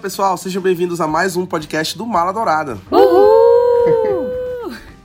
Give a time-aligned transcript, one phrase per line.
[0.00, 2.78] pessoal, sejam bem-vindos a mais um podcast do Mala Dourada.
[2.90, 2.99] Uhul!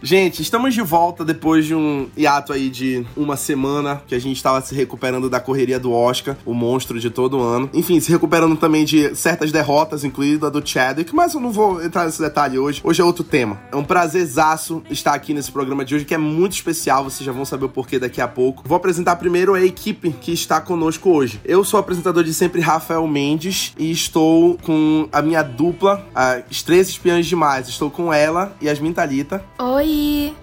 [0.06, 4.38] Gente, estamos de volta depois de um hiato aí de uma semana que a gente
[4.38, 7.72] estava se recuperando da correria do Oscar, o monstro de todo ano.
[7.74, 11.84] Enfim, se recuperando também de certas derrotas, incluindo a do Chadwick, mas eu não vou
[11.84, 12.82] entrar nesse detalhe hoje.
[12.84, 13.60] Hoje é outro tema.
[13.72, 17.32] É um prazerzaço estar aqui nesse programa de hoje, que é muito especial, vocês já
[17.32, 18.62] vão saber o porquê daqui a pouco.
[18.64, 21.42] Vou apresentar primeiro a equipe que está conosco hoje.
[21.44, 26.62] Eu sou o apresentador de sempre, Rafael Mendes, e estou com a minha dupla, as
[26.62, 27.68] três espiãs demais.
[27.68, 29.44] Estou com ela, Yasmin Thalita.
[29.58, 29.95] Oi!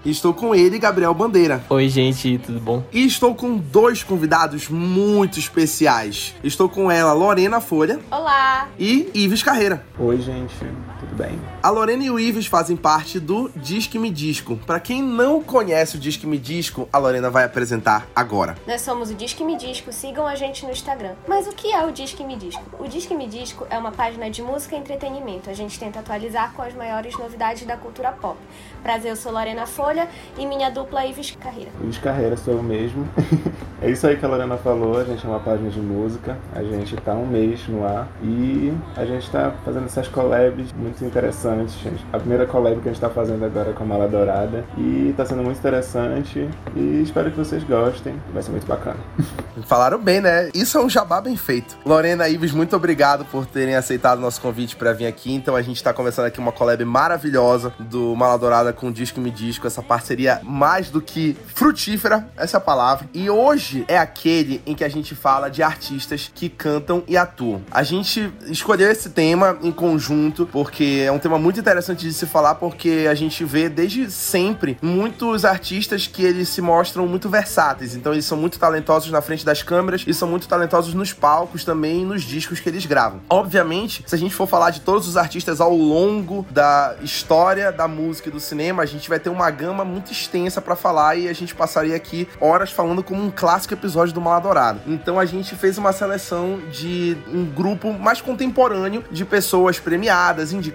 [0.05, 1.65] Estou com ele, Gabriel Bandeira.
[1.71, 2.85] Oi, gente, tudo bom?
[2.93, 6.35] E estou com dois convidados muito especiais.
[6.43, 8.01] Estou com ela, Lorena Folha.
[8.11, 8.69] Olá!
[8.79, 9.85] E Ives Carreira.
[9.99, 10.55] Oi, gente,
[11.03, 11.39] tudo bem?
[11.61, 14.57] A Lorena e o Ives fazem parte do Disque Me Disco.
[14.65, 18.57] Para quem não conhece o Disque Me Disco, a Lorena vai apresentar agora.
[18.67, 21.15] Nós somos o Disque Me Disco, sigam a gente no Instagram.
[21.27, 22.63] Mas o que é o Disque Me Disco?
[22.79, 25.51] O Disque Me Disco é uma página de música e entretenimento.
[25.51, 28.39] A gente tenta atualizar com as maiores novidades da cultura pop.
[28.83, 31.71] Prazer, eu sou Lorena Folha e minha dupla é Ives Carreira.
[31.83, 33.09] Ives Carreira sou eu mesmo.
[33.83, 36.63] é isso aí que a Lorena falou, a gente é uma página de música, a
[36.63, 41.75] gente tá um mês no ar e a gente tá fazendo essas collabs muito interessantes.
[41.75, 42.05] Gente.
[42.13, 45.15] A primeira collab que a gente tá fazendo agora é com a Mala Dourada e
[45.17, 48.99] tá sendo muito interessante e espero que vocês gostem, vai ser muito bacana.
[49.67, 50.51] Falaram bem, né?
[50.55, 51.77] Isso é um jabá bem feito.
[51.85, 55.33] Lorena Ives, muito obrigado por terem aceitado nosso convite para vir aqui.
[55.33, 59.21] Então a gente tá começando aqui uma collab maravilhosa do Mala Dourada com o Disco
[59.21, 63.09] Me Disco, essa parceria mais do que frutífera, essa é a palavra.
[63.15, 67.63] E hoje é aquele em que a gente fala de artistas que cantam e atuam.
[67.71, 72.27] A gente escolheu esse tema em conjunto porque é um tema muito interessante de se
[72.27, 77.95] falar porque a gente vê desde sempre muitos artistas que eles se mostram muito versáteis.
[77.95, 81.65] Então eles são muito talentosos na frente das câmeras e são muito talentosos nos palcos
[81.65, 83.21] também e nos discos que eles gravam.
[83.31, 87.87] Obviamente, se a gente for falar de todos os artistas ao longo da história da
[87.87, 91.29] música e do cinema, a gente vai ter uma gama muito extensa para falar e
[91.29, 94.81] a gente passaria aqui horas falando como um clássico episódio do Maladourado.
[94.87, 100.72] Então a gente fez uma seleção de um grupo mais contemporâneo de pessoas premiadas, indicadas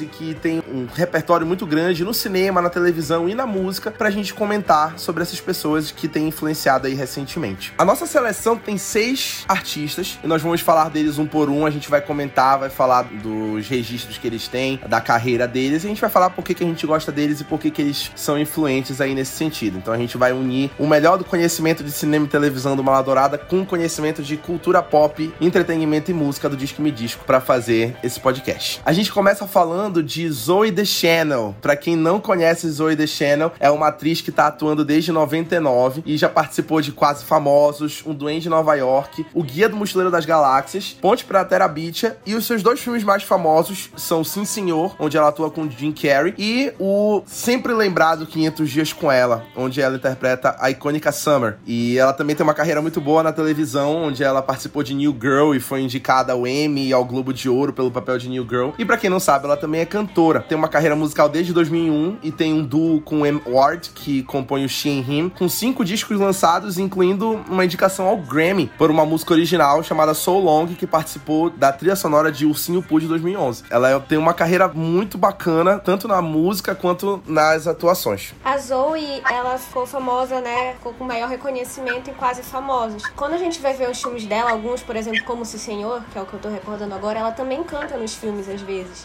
[0.00, 4.10] e que tem um repertório muito grande no cinema, na televisão e na música pra
[4.10, 7.72] gente comentar sobre essas pessoas que têm influenciado aí recentemente.
[7.76, 11.70] A nossa seleção tem seis artistas e nós vamos falar deles um por um, a
[11.70, 15.88] gente vai comentar, vai falar dos registros que eles têm, da carreira deles e a
[15.88, 18.38] gente vai falar por que, que a gente gosta deles e por que eles são
[18.38, 19.78] influentes aí nesse sentido.
[19.78, 23.36] Então a gente vai unir o melhor do conhecimento de cinema e televisão do Maladourada
[23.36, 27.96] com o conhecimento de cultura pop, entretenimento e música do Disque Me Disco para fazer
[28.02, 28.80] esse podcast.
[28.84, 31.54] A gente começa falando de Zoe The Channel.
[31.60, 36.02] Para quem não conhece Zoe The Channel, é uma atriz que tá atuando desde 99
[36.04, 40.10] e já participou de Quase Famosos, Um Duende de Nova York, O Guia do Mochileiro
[40.10, 44.96] das Galáxias, Ponte pra Terabitia e os seus dois filmes mais famosos são Sim Senhor,
[44.98, 49.80] onde ela atua com Jim Carrey, e o sempre lembrado 500 Dias com Ela, onde
[49.80, 51.58] ela interpreta a icônica Summer.
[51.66, 55.16] E ela também tem uma carreira muito boa na televisão, onde ela participou de New
[55.20, 58.46] Girl e foi indicada ao Emmy e ao Globo de Ouro pelo papel de New
[58.48, 58.70] Girl.
[58.78, 60.40] E para quem não sabe, ela também é cantora.
[60.40, 63.40] Tem uma carreira musical desde 2001 e tem um duo com M.
[63.46, 68.16] Ward, que compõe o She and Him, com cinco discos lançados, incluindo uma indicação ao
[68.16, 72.82] Grammy por uma música original chamada So Long, que participou da trilha sonora de Ursinho
[72.82, 73.64] Poo de 2011.
[73.70, 78.34] Ela tem uma carreira muito bacana, tanto na música quanto nas atuações.
[78.44, 80.74] A Zoe, ela ficou famosa, né?
[80.74, 83.04] Ficou com maior reconhecimento em Quase Famosos.
[83.14, 86.18] Quando a gente vai ver os filmes dela, alguns, por exemplo, como Se Senhor, que
[86.18, 89.01] é o que eu tô recordando agora, ela também canta nos filmes às vezes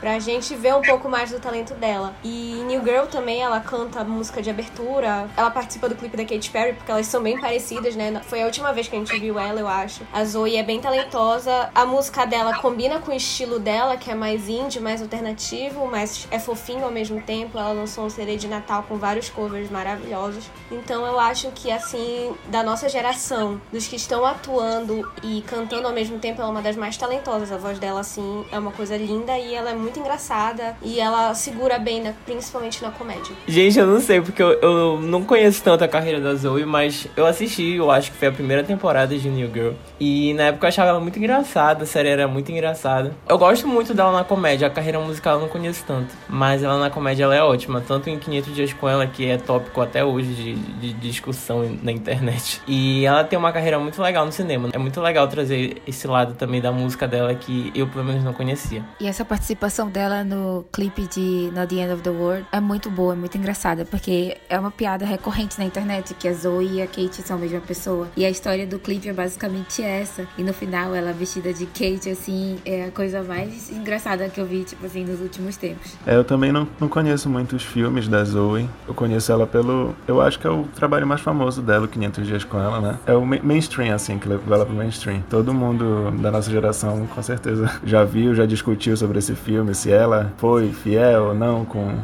[0.00, 2.14] pra gente ver um pouco mais do talento dela.
[2.22, 6.50] E New Girl também, ela canta música de abertura, ela participa do clipe da Katy
[6.50, 8.20] Perry, porque elas são bem parecidas, né?
[8.24, 10.06] Foi a última vez que a gente viu ela, eu acho.
[10.12, 14.14] A Zoe é bem talentosa, a música dela combina com o estilo dela, que é
[14.14, 17.58] mais indie, mais alternativo, mas é fofinho ao mesmo tempo.
[17.58, 20.44] Ela lançou um CD de Natal com vários covers maravilhosos.
[20.70, 25.92] Então eu acho que, assim, da nossa geração, dos que estão atuando e cantando ao
[25.92, 27.50] mesmo tempo, ela é uma das mais talentosas.
[27.50, 31.34] A voz dela, assim, é uma coisa linda e ela é muito engraçada e ela
[31.34, 33.34] segura bem, né, principalmente na comédia.
[33.46, 37.06] Gente, eu não sei, porque eu, eu não conheço tanto a carreira da Zoe, mas
[37.16, 39.72] eu assisti, eu acho que foi a primeira temporada de New Girl.
[40.00, 43.12] E na época eu achava ela muito engraçada, a série era muito engraçada.
[43.28, 46.14] Eu gosto muito dela na comédia, a carreira musical eu não conheço tanto.
[46.28, 49.36] Mas ela na comédia ela é ótima, tanto em 500 Dias com Ela, que é
[49.36, 52.60] tópico até hoje de, de discussão na internet.
[52.66, 54.68] E ela tem uma carreira muito legal no cinema.
[54.72, 58.32] É muito legal trazer esse lado também da música dela que eu pelo menos não
[58.32, 58.82] conhecia.
[59.00, 62.90] E essa participação dela no clipe de No The End of the World é muito
[62.90, 66.82] boa, é muito engraçada, porque é uma piada recorrente na internet que a Zoe e
[66.82, 68.08] a Kate são a mesma pessoa.
[68.16, 70.26] E a história do clipe é basicamente essa.
[70.36, 74.46] E no final, ela vestida de Kate, assim, é a coisa mais engraçada que eu
[74.46, 75.96] vi, tipo assim, nos últimos tempos.
[76.06, 78.68] É, eu também não, não conheço muitos filmes da Zoe.
[78.86, 79.94] Eu conheço ela pelo.
[80.06, 82.98] Eu acho que é o trabalho mais famoso dela, 500 Dias com ela, né?
[83.06, 85.22] É o mainstream, assim, que levou ela pro mainstream.
[85.28, 89.90] Todo mundo da nossa geração, com certeza, já viu, já discutiu sobre esse filme, se
[89.92, 91.94] ela foi fiel ou não com.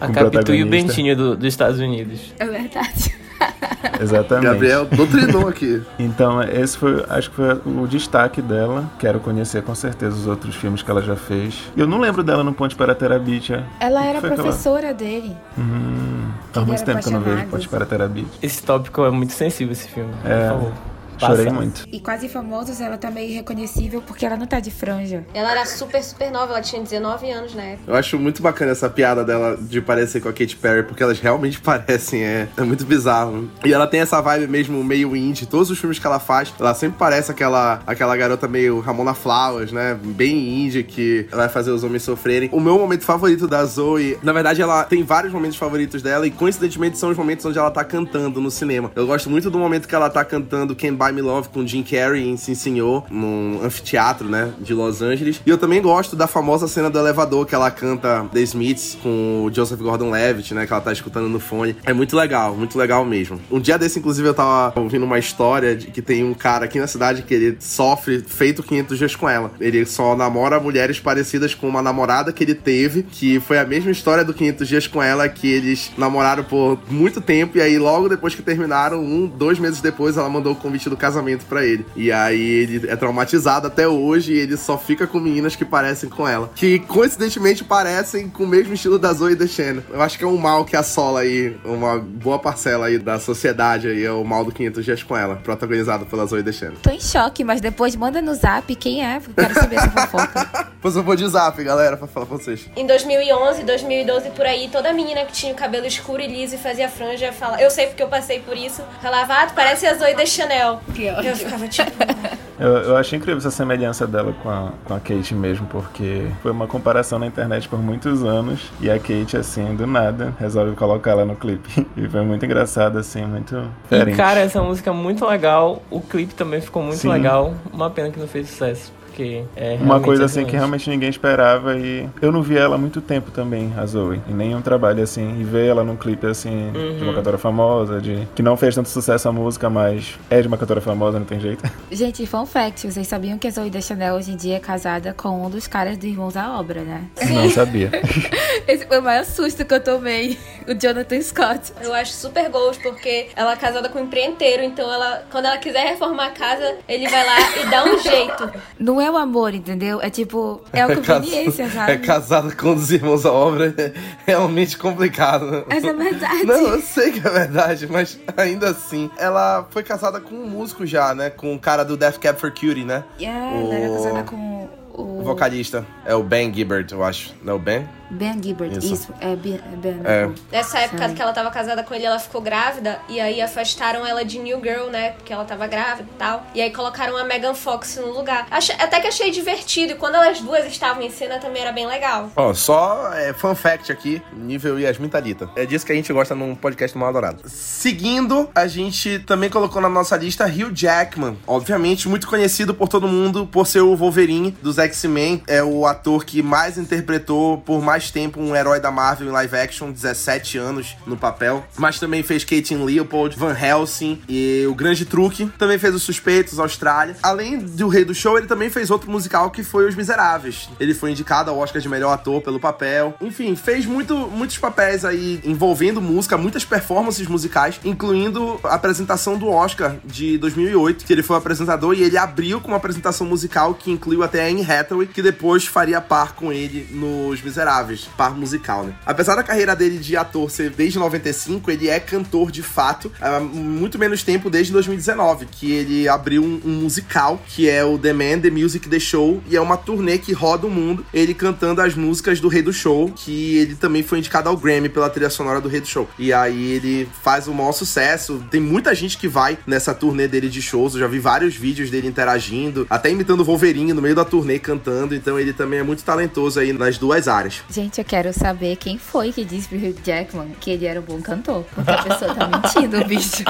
[0.00, 0.66] A com Capitu e o.
[0.68, 2.32] Bentinho do- dos Estados Unidos.
[2.38, 3.16] É verdade.
[4.00, 4.44] Exatamente.
[4.46, 5.82] Gabriel doutrinou aqui.
[5.98, 8.84] Então, esse foi, acho que foi o destaque dela.
[8.98, 11.54] Quero conhecer com certeza os outros filmes que ela já fez.
[11.76, 13.64] E eu não lembro dela no Ponte para a Terabithia.
[13.80, 15.36] Ela era professora dele.
[15.56, 17.46] Hum, faz Ele muito tempo que eu não vejo.
[17.46, 18.38] Ponte para a Terabithia.
[18.42, 20.12] Esse tópico é muito sensível, esse filme.
[20.24, 20.48] É.
[20.48, 20.72] Por favor.
[21.18, 21.56] Chorei Passa.
[21.56, 21.84] muito.
[21.90, 25.24] E quase famosos, ela tá meio reconhecível porque ela não tá de franja.
[25.34, 27.90] Ela era super, super nova, ela tinha 19 anos na época.
[27.90, 31.18] Eu acho muito bacana essa piada dela de parecer com a Katy Perry, porque elas
[31.20, 33.50] realmente parecem, é, é muito bizarro.
[33.64, 35.46] E ela tem essa vibe mesmo meio indie.
[35.46, 39.72] Todos os filmes que ela faz, ela sempre parece aquela, aquela garota meio Ramona Flowers,
[39.72, 39.98] né?
[40.02, 42.48] Bem indie, que vai fazer os homens sofrerem.
[42.52, 46.30] O meu momento favorito da Zoe, na verdade, ela tem vários momentos favoritos dela, e
[46.30, 48.90] coincidentemente são os momentos onde ela tá cantando no cinema.
[48.94, 51.82] Eu gosto muito do momento que ela tá cantando Can't Buy Me Love com Jim
[51.82, 55.40] Carrey em Sim Senhor, num anfiteatro, né, de Los Angeles.
[55.44, 59.44] E eu também gosto da famosa cena do elevador que ela canta The Smiths com
[59.44, 61.76] o Joseph Gordon-Levitt, né, que ela tá escutando no fone.
[61.84, 63.40] É muito legal, muito legal mesmo.
[63.50, 66.78] Um dia desse, inclusive, eu tava ouvindo uma história de que tem um cara aqui
[66.78, 69.50] na cidade que ele sofre feito 500 dias com ela.
[69.60, 73.90] Ele só namora mulheres parecidas com uma namorada que ele teve, que foi a mesma
[73.90, 78.08] história do 500 dias com ela, que eles namoraram por muito tempo e aí logo
[78.08, 81.86] depois que terminaram, um, dois meses depois, ela mandou o convite do casamento pra ele.
[81.96, 86.08] E aí ele é traumatizado até hoje e ele só fica com meninas que parecem
[86.08, 86.50] com ela.
[86.54, 89.82] Que coincidentemente parecem com o mesmo estilo da Zoe Deschanel.
[89.90, 93.88] Eu acho que é um mal que assola aí uma boa parcela aí da sociedade
[93.88, 96.76] aí, é o mal do 500 dias com ela, protagonizado pela Zoe Deschanel.
[96.82, 100.68] Tô em choque, mas depois manda no zap quem é, quero saber essa fofoca.
[100.78, 102.70] Depois eu vou de zap, galera, pra falar pra vocês.
[102.76, 106.58] Em 2011, 2012, por aí, toda menina que tinha o cabelo escuro e liso e
[106.58, 107.60] fazia franja, fala...
[107.60, 110.80] eu sei porque eu passei por isso, falava, ah, tu parece a Zoe Chanel.
[110.94, 111.90] Que Eu ficava tipo,
[112.58, 116.50] Eu, eu achei incrível essa semelhança dela com a, com a Kate mesmo, porque foi
[116.50, 121.12] uma comparação na internet por muitos anos e a Kate, assim, do nada, resolve colocar
[121.12, 121.86] ela no clipe.
[121.96, 124.16] E foi muito engraçado, assim, muito E, diferente.
[124.16, 125.82] cara, essa música é muito legal.
[125.90, 127.08] O clipe também ficou muito Sim.
[127.10, 127.54] legal.
[127.72, 128.92] Uma pena que não fez sucesso.
[129.18, 132.78] Porque é Uma coisa assim que realmente ninguém esperava e eu não vi ela há
[132.78, 136.70] muito tempo também, a Zoe, em nenhum trabalho assim, e ver ela num clipe assim,
[136.96, 140.46] de uma cantora famosa, de que não fez tanto sucesso a música, mas é de
[140.46, 141.68] uma cantora famosa, não tem jeito.
[141.90, 145.44] Gente, fun fact, vocês sabiam que a Zoe Deschanel hoje em dia é casada com
[145.44, 147.02] um dos caras do Irmãos à Obra, né?
[147.28, 147.90] Não sabia.
[148.68, 150.38] Esse foi o maior susto que eu tomei.
[150.68, 151.72] O Jonathan Scott.
[151.82, 155.58] eu acho super gold, porque ela é casada com um empreiteiro, então ela, quando ela
[155.58, 158.52] quiser reformar a casa, ele vai lá e dá um jeito.
[158.78, 160.00] Não é o amor, entendeu?
[160.00, 161.92] É tipo, é a conveniência, sabe?
[161.92, 163.92] É casada com os irmãos à obra, é
[164.26, 165.64] realmente complicado.
[165.68, 166.44] Mas é verdade.
[166.44, 169.10] Não, eu sei que é verdade, mas ainda assim.
[169.18, 171.30] Ela foi casada com um músico já, né?
[171.30, 173.04] Com o cara do Death Cab for Cutie, né?
[173.20, 175.86] É, ela era O- casada com o O vocalista.
[176.04, 177.34] É o Ben Gibbard, eu acho.
[177.42, 177.88] Não é o Ben?
[178.10, 178.78] Ben Gibbard.
[178.78, 178.94] Isso.
[178.94, 179.56] Isso, é Ben.
[179.56, 180.30] é ben É.
[180.50, 181.14] Nessa época Sabe?
[181.14, 182.98] que ela tava casada com ele, ela ficou grávida.
[183.08, 185.10] E aí afastaram ela de New Girl, né?
[185.10, 186.42] Porque ela tava grávida e tal.
[186.54, 188.46] E aí colocaram a Megan Fox no lugar.
[188.50, 189.92] Achei- até que achei divertido.
[189.92, 192.30] E quando elas duas estavam em cena também era bem legal.
[192.34, 195.50] Ó, só é, fun fact aqui, nível Yasmin Talita.
[195.54, 197.42] É disso que a gente gosta num podcast do Mal Adorado.
[197.46, 201.36] Seguindo, a gente também colocou na nossa lista Hugh Jackman.
[201.46, 205.17] Obviamente, muito conhecido por todo mundo por ser o Wolverine dos X-Men.
[205.46, 209.56] É o ator que mais interpretou por mais tempo um herói da Marvel em live
[209.56, 211.64] action, 17 anos no papel.
[211.76, 215.46] Mas também fez Kate Leopold, Van Helsing e o Grande Truque.
[215.58, 217.16] Também fez Os Suspeitos, Austrália.
[217.22, 220.68] Além do Rei do Show, ele também fez outro musical que foi Os Miseráveis.
[220.78, 223.14] Ele foi indicado ao Oscar de melhor ator pelo papel.
[223.20, 229.48] Enfim, fez muito, muitos papéis aí envolvendo música, muitas performances musicais, incluindo a apresentação do
[229.48, 233.74] Oscar de 2008, que ele foi o apresentador e ele abriu com uma apresentação musical
[233.74, 238.08] que incluiu até Anne Hathaway, que depois faria par com ele nos Miseráveis.
[238.16, 238.94] par musical, né?
[239.04, 243.40] Apesar da carreira dele de ator ser desde 95, ele é cantor de fato há
[243.40, 248.12] muito menos tempo desde 2019, que ele abriu um, um musical que é o The
[248.12, 251.80] Man, The Music, The Show, e é uma turnê que roda o mundo, ele cantando
[251.80, 255.30] as músicas do Rei do Show, que ele também foi indicado ao Grammy pela trilha
[255.30, 256.08] sonora do Rei do Show.
[256.18, 260.48] E aí ele faz o maior sucesso, tem muita gente que vai nessa turnê dele
[260.48, 264.14] de shows, eu já vi vários vídeos dele interagindo, até imitando o Wolverine no meio
[264.14, 267.62] da turnê cantando, então ele também é muito talentoso aí nas duas áreas.
[267.70, 271.02] Gente, eu quero saber quem foi que disse pro Hugh Jackman que ele era um
[271.02, 273.44] bom cantor, porque a pessoa tá mentindo, bicho.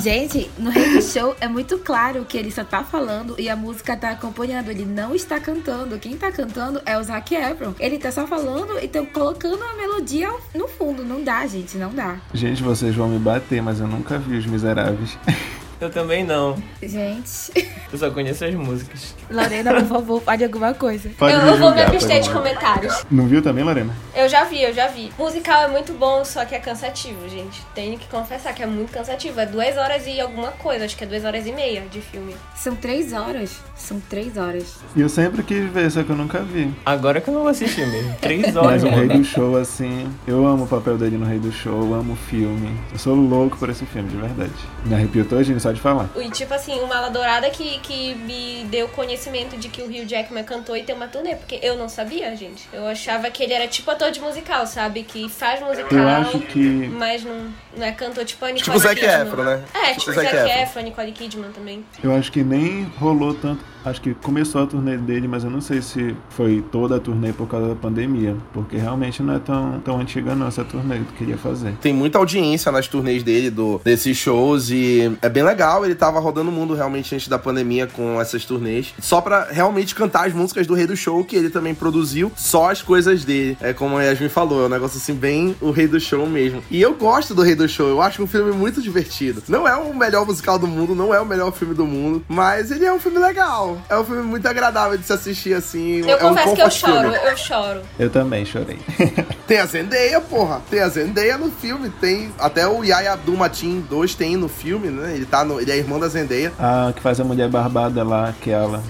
[0.00, 3.56] Gente, no Rei do Show é muito claro que ele só tá falando e a
[3.56, 5.98] música tá acompanhando, ele não está cantando.
[5.98, 7.74] Quem tá cantando é o Zac Efron.
[7.78, 11.04] Ele tá só falando e tá colocando a melodia no fundo.
[11.04, 12.18] Não dá, gente, não dá.
[12.32, 15.16] Gente, vocês vão me bater, mas eu nunca vi Os Miseráveis.
[15.80, 16.56] Eu também não.
[16.82, 17.52] Gente.
[17.92, 19.14] Eu só conheço as músicas.
[19.30, 21.08] Lorena, por favor, fale alguma coisa.
[21.16, 23.04] Pode eu, eu vou me abster de me- comentários.
[23.10, 23.94] Não viu também, Lorena?
[24.14, 25.12] Eu já vi, eu já vi.
[25.18, 27.64] Musical é muito bom, só que é cansativo, gente.
[27.74, 29.38] Tenho que confessar que é muito cansativo.
[29.40, 32.34] É duas horas e alguma coisa, acho que é duas horas e meia de filme.
[32.56, 33.56] São três horas.
[33.76, 34.76] São três horas.
[34.96, 36.74] E eu sempre quis ver, só que eu nunca vi.
[36.84, 38.14] Agora que eu não vou assistir mesmo.
[38.20, 41.38] Três horas, Mas o Rei do Show, assim, eu amo o papel dele no Rei
[41.38, 42.76] do Show, eu amo o filme.
[42.92, 44.50] Eu sou louco por esse filme, de verdade.
[44.84, 46.08] Me arrepio todinho só de falar.
[46.16, 50.44] E tipo assim, uma Dourada que, que me deu conhecimento de que o Hugh Jackman
[50.44, 52.68] cantou e tem uma turnê, porque eu não sabia, gente.
[52.72, 55.02] Eu achava que ele era tipo ator de musical, sabe?
[55.02, 56.58] Que faz musical, Eu acho que
[56.88, 59.22] mas não, não é cantor tipo a Nicole Tipo o Zac Kidman.
[59.22, 59.64] Efron, né?
[59.74, 60.50] É, Tipo tipo Zac Zac.
[60.62, 61.84] Efron, Nicole Kidman também.
[62.02, 63.64] eu acho que nem rolou tanto.
[63.88, 67.32] Acho que começou a turnê dele, mas eu não sei se foi toda a turnê
[67.32, 68.36] por causa da pandemia.
[68.52, 71.74] Porque realmente não é tão, tão antiga não essa turnê que queria fazer.
[71.80, 75.84] Tem muita audiência nas turnês dele, do, desses shows, e é bem legal.
[75.84, 78.94] Ele tava rodando o mundo realmente antes da pandemia com essas turnês.
[79.00, 82.70] Só pra realmente cantar as músicas do Rei do Show, que ele também produziu, só
[82.70, 83.56] as coisas dele.
[83.60, 86.62] É como a Yasmin falou, é um negócio assim, bem o Rei do Show mesmo.
[86.70, 89.42] E eu gosto do Rei do Show, eu acho um filme muito divertido.
[89.48, 92.70] Não é o melhor musical do mundo, não é o melhor filme do mundo, mas
[92.70, 93.77] ele é um filme legal.
[93.88, 95.98] É um filme muito agradável de se assistir assim.
[95.98, 97.30] Eu é um confesso que eu choro, filme.
[97.30, 97.82] eu choro.
[97.98, 98.78] Eu também chorei.
[99.46, 100.60] Tem a Zendaya, porra.
[100.70, 101.90] Tem a Zendaya no filme.
[101.90, 105.14] Tem até o Yaya Abdul-Mateen 2 tem no filme, né?
[105.14, 106.52] Ele tá no, ele é irmão da Zendaya.
[106.58, 108.82] a que faz a mulher barbada lá, que ela.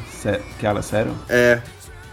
[0.59, 1.15] Que ela, sério?
[1.29, 1.61] É,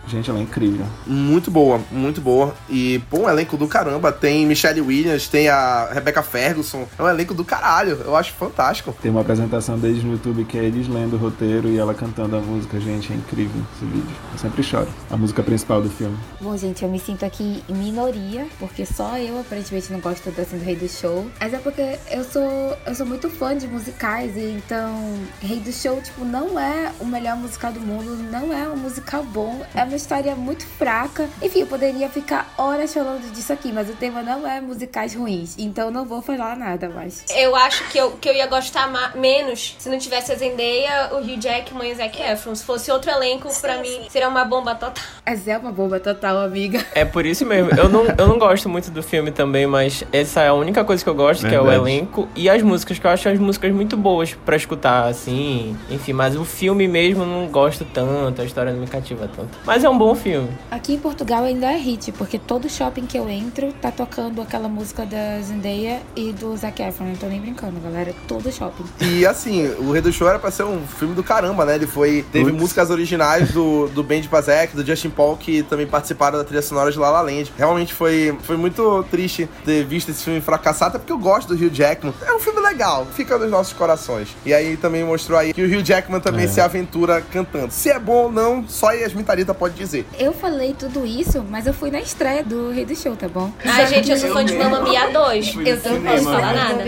[0.08, 0.86] Gente, ela é incrível.
[1.06, 2.54] muito boa, muito boa.
[2.70, 4.12] E, pô, um elenco do caramba.
[4.12, 6.88] Tem Michelle Williams, tem a Rebecca Ferguson.
[6.98, 8.00] É um elenco do caralho.
[8.06, 8.96] Eu acho fantástico.
[9.02, 12.36] Tem uma apresentação deles no YouTube que é eles lendo o roteiro e ela cantando
[12.36, 12.80] a música.
[12.80, 14.16] Gente, é incrível esse vídeo.
[14.34, 14.88] Eu sempre choro.
[15.10, 16.18] A música principal do filme.
[16.40, 20.42] Bom, gente, eu me sinto aqui em minoria, porque só eu aparentemente não gosto tanto
[20.42, 21.28] assim do Rei do Show.
[21.40, 24.94] Mas é porque eu sou, eu sou muito fã de musicais, e então
[25.42, 29.24] Rei do Show, tipo, não é o melhor musical do mundo, não é um musical
[29.24, 31.30] bom, é uma história muito fraca.
[31.42, 35.56] Enfim, eu poderia ficar horas falando disso aqui, mas o tema não é musicais ruins,
[35.58, 37.24] então eu não vou falar nada mais.
[37.34, 41.20] Eu acho que eu, que eu ia gostar menos se não tivesse a Zendaya, o
[41.20, 42.54] Hugh Jackman e o Zac Efron.
[42.54, 45.02] Se fosse outro elenco, pra mim, seria uma bomba total.
[45.26, 46.86] Mas é uma bomba total, amiga.
[46.94, 47.72] É por isso mesmo.
[47.72, 51.02] Eu não, eu não gosto muito do filme também, mas essa é a única coisa
[51.02, 51.90] que eu gosto, que é o Verdade.
[51.90, 52.28] elenco.
[52.36, 55.78] E as músicas, que eu acho as músicas muito boas pra escutar, assim.
[55.90, 59.58] Enfim, mas o filme mesmo eu não gosto tanto, a história não me cativa tanto.
[59.66, 60.50] Mas é um bom filme.
[60.72, 64.68] Aqui em Portugal ainda é hit, porque todo shopping que eu entro tá tocando aquela
[64.68, 67.06] música da Zendaya e do Zac Efron.
[67.06, 68.14] Não tô nem brincando, galera.
[68.28, 68.84] Todo shopping.
[69.02, 71.76] E assim, o Rei do Show era pra ser um filme do caramba, né?
[71.76, 72.26] Ele foi.
[72.32, 72.60] Teve Putz.
[72.62, 76.62] músicas originais do, do Ben de Bazek, do Justin Paul, que também participaram da trilha
[76.62, 77.52] sonora de La La Land.
[77.58, 81.66] Realmente foi, foi muito triste ter visto esse filme fracassar, até porque eu gosto do
[81.66, 82.14] Hugh Jackman.
[82.26, 84.30] É um filme legal, fica nos nossos corações.
[84.46, 86.48] E aí também mostrou aí que o Hugh Jackman também É.
[86.48, 87.72] se aventura cantando.
[87.72, 90.06] Se é bom ou não, só Yasmin Tarita pode dizer.
[90.18, 93.52] Eu falei tudo isso, mas eu fui na estreia do Rei do Show, tá bom?
[93.64, 95.56] Ai, gente, eu sou fã de Mamma Mia 2.
[95.66, 96.84] Eu tô Não posso falar nada.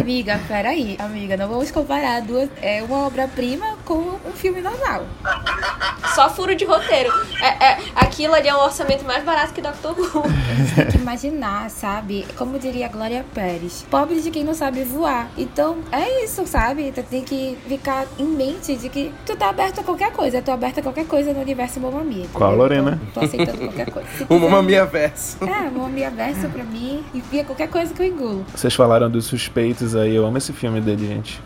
[0.00, 5.04] Amiga, peraí, amiga, não vamos comparar duas, é, uma obra-prima com um filme normal.
[6.14, 7.10] Só furo de roteiro.
[7.42, 10.22] É, é, aquilo ali é um orçamento mais barato que Doctor Who.
[10.74, 12.26] Tem que imaginar, sabe?
[12.36, 15.28] Como diria a Glória Pérez, pobre de quem não sabe voar.
[15.36, 16.92] Então, é isso, sabe?
[16.92, 20.38] Tu tem que ficar em mente de que tu tá aberto a qualquer coisa.
[20.38, 22.26] Eu tô aberta a qualquer coisa no universo Mamma Mia.
[22.32, 22.62] Qual, entendeu?
[22.62, 23.00] Lorena?
[23.12, 24.08] Tô, tô aceitando qualquer coisa.
[24.16, 25.38] Se O quiser- Mamma Mia Verso.
[25.44, 27.04] É, Mamma Mia verso pra mim.
[27.14, 28.46] Enfia qualquer coisa que eu engulo.
[28.54, 30.14] Vocês falaram dos suspeitos aí.
[30.14, 31.40] Eu amo esse filme dele, gente.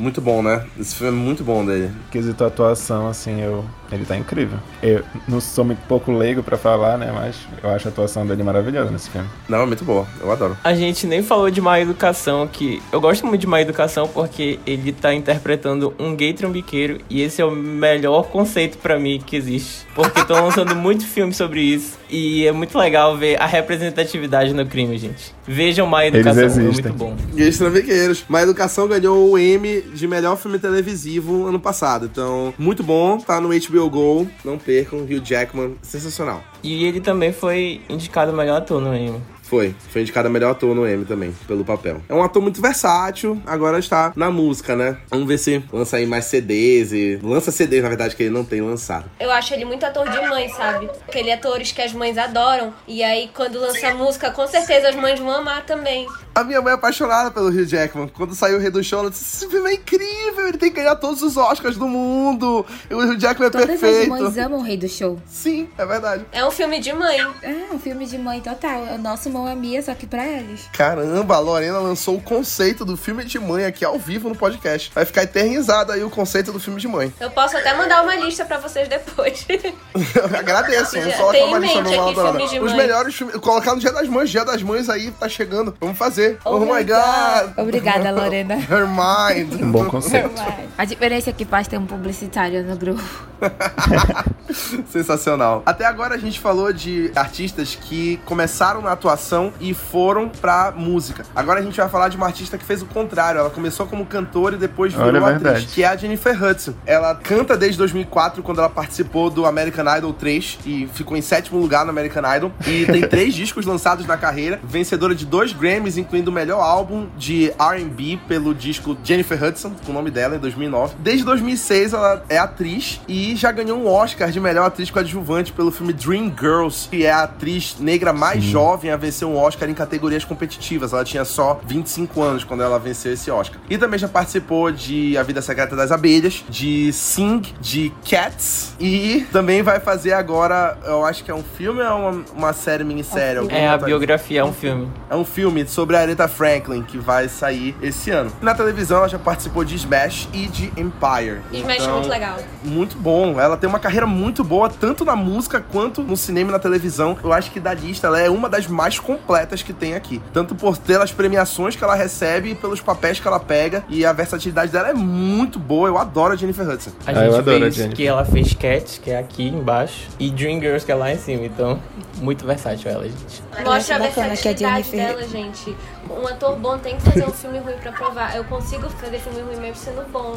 [0.00, 0.66] Muito bom, né?
[0.78, 1.94] Esse filme é muito bom dele.
[2.10, 4.58] Quesito atuação, assim, eu Ele tá incrível.
[4.82, 7.10] Eu não sou muito pouco leigo pra falar, né?
[7.12, 9.28] Mas eu acho a atuação dele maravilhosa nesse filme.
[9.48, 10.06] Não, é muito boa.
[10.20, 10.56] Eu adoro.
[10.62, 14.58] A gente nem falou de Má Educação, que eu gosto muito de Má Educação porque
[14.66, 19.36] ele tá interpretando um gay trambiqueiro e esse é o melhor conceito pra mim que
[19.36, 19.86] existe.
[19.94, 24.66] Porque estão lançando muito filme sobre isso e é muito legal ver a representatividade no
[24.66, 25.34] crime, gente.
[25.46, 27.16] Vejam Má Educação, é muito bom.
[27.34, 28.24] Gays trambiqueiros.
[28.28, 32.06] Má Educação ganhou o Emmy de melhor filme televisivo ano passado.
[32.06, 33.18] Então, muito bom.
[33.18, 34.26] Tá no HBO Go.
[34.44, 35.00] Não percam.
[35.00, 35.76] Hugh Jackman.
[35.82, 36.42] Sensacional.
[36.62, 39.20] E ele também foi indicado melhor ator no Emmy.
[39.50, 39.74] Foi.
[39.88, 42.00] Foi indicado a melhor ator no Emmy também, pelo papel.
[42.08, 44.96] É um ator muito versátil, agora está na música, né?
[45.10, 47.18] Vamos ver se lança aí mais CDs e...
[47.20, 49.10] Lança CDs, na verdade, que ele não tem lançado.
[49.18, 50.88] Eu acho ele muito ator de mãe, sabe?
[51.08, 52.72] Aquele atores que as mães adoram.
[52.86, 56.06] E aí, quando lança música, com certeza as mães vão amar também.
[56.32, 58.08] A minha mãe é apaixonada pelo Hugh Jackman.
[58.08, 60.76] Quando saiu o Rei do Show, ela disse: Esse filme é incrível, ele tem que
[60.76, 62.64] ganhar todos os Oscars do mundo.
[62.88, 64.14] E o Hugh Jackman é Todas perfeito.
[64.14, 65.20] as mães amam o Rei do Show.
[65.26, 66.24] Sim, é verdade.
[66.30, 67.18] É um filme de mãe.
[67.42, 68.86] É, um filme de mãe total.
[68.86, 70.68] É o nosso mão é Mia, só que pra eles.
[70.72, 74.90] Caramba, a Lorena lançou o conceito do filme de mãe aqui ao vivo no podcast.
[74.94, 77.12] Vai ficar eternizado aí o conceito do filme de mãe.
[77.18, 79.46] Eu posso até mandar uma lista pra vocês depois.
[79.48, 82.44] Eu agradeço, vamos colocar tem uma lista no Lorena.
[82.44, 82.76] Os mãe.
[82.76, 83.36] melhores filmes.
[83.36, 84.30] Colocar no Dia das Mães.
[84.30, 85.74] Dia das Mães aí tá chegando.
[85.80, 86.38] Vamos fazer.
[86.44, 87.52] Oh, my God.
[87.56, 88.54] Obrigada, Lorena.
[88.54, 89.60] Her mind.
[89.62, 90.30] Um bom conceito.
[90.76, 93.02] A diferença é que faz ter um publicitário no grupo.
[94.90, 95.62] Sensacional.
[95.64, 99.29] Até agora a gente falou de artistas que começaram na atuação
[99.60, 101.24] e foram pra música.
[101.34, 103.38] Agora a gente vai falar de uma artista que fez o contrário.
[103.38, 105.66] Ela começou como cantora e depois virou Olha, atriz, verdade.
[105.66, 106.74] que é a Jennifer Hudson.
[106.86, 111.58] Ela canta desde 2004, quando ela participou do American Idol 3 e ficou em sétimo
[111.58, 112.52] lugar no American Idol.
[112.66, 117.06] E tem três discos lançados na carreira, vencedora de dois Grammys, incluindo o melhor álbum
[117.16, 120.94] de R&B pelo disco Jennifer Hudson, com o nome dela, em 2009.
[120.98, 125.70] Desde 2006 ela é atriz e já ganhou um Oscar de melhor atriz coadjuvante pelo
[125.70, 129.74] filme Dream Girls, que é a atriz negra mais jovem a vencer um Oscar em
[129.74, 130.92] categorias competitivas.
[130.92, 133.60] Ela tinha só 25 anos quando ela venceu esse Oscar.
[133.68, 139.26] E também já participou de A Vida Secreta das Abelhas, de Sing, de Cats e
[139.32, 142.84] também vai fazer agora, eu acho que é um filme ou é uma, uma série
[142.84, 143.46] minissérie?
[143.50, 144.88] É a biografia, é um filme.
[145.08, 148.32] É um filme sobre a Aretha Franklin que vai sair esse ano.
[148.40, 151.40] Na televisão ela já participou de Smash e de Empire.
[151.52, 152.36] Smash é Então, muito legal.
[152.62, 153.40] Muito bom.
[153.40, 157.18] Ela tem uma carreira muito boa, tanto na música quanto no cinema e na televisão.
[157.22, 160.20] Eu acho que da lista ela é uma das mais completas que tem aqui.
[160.32, 163.84] Tanto por pelas premiações que ela recebe e pelos papéis que ela pega.
[163.88, 165.88] E a versatilidade dela é muito boa.
[165.88, 166.90] Eu adoro a Jennifer Hudson.
[167.06, 167.96] A Ah, gente eu adoro a fez Jennifer.
[167.96, 171.18] que ela fez Cats, que é aqui embaixo, e Dream Girls, que é lá em
[171.18, 171.44] cima.
[171.46, 171.78] Então,
[172.20, 173.42] muito versátil ela, gente.
[173.64, 175.76] Mostra a a versatilidade Jennifer- dela, gente.
[176.08, 178.34] Um ator bom tem que fazer um filme ruim pra provar.
[178.36, 180.36] Eu consigo fazer filme ruim mesmo sendo bom.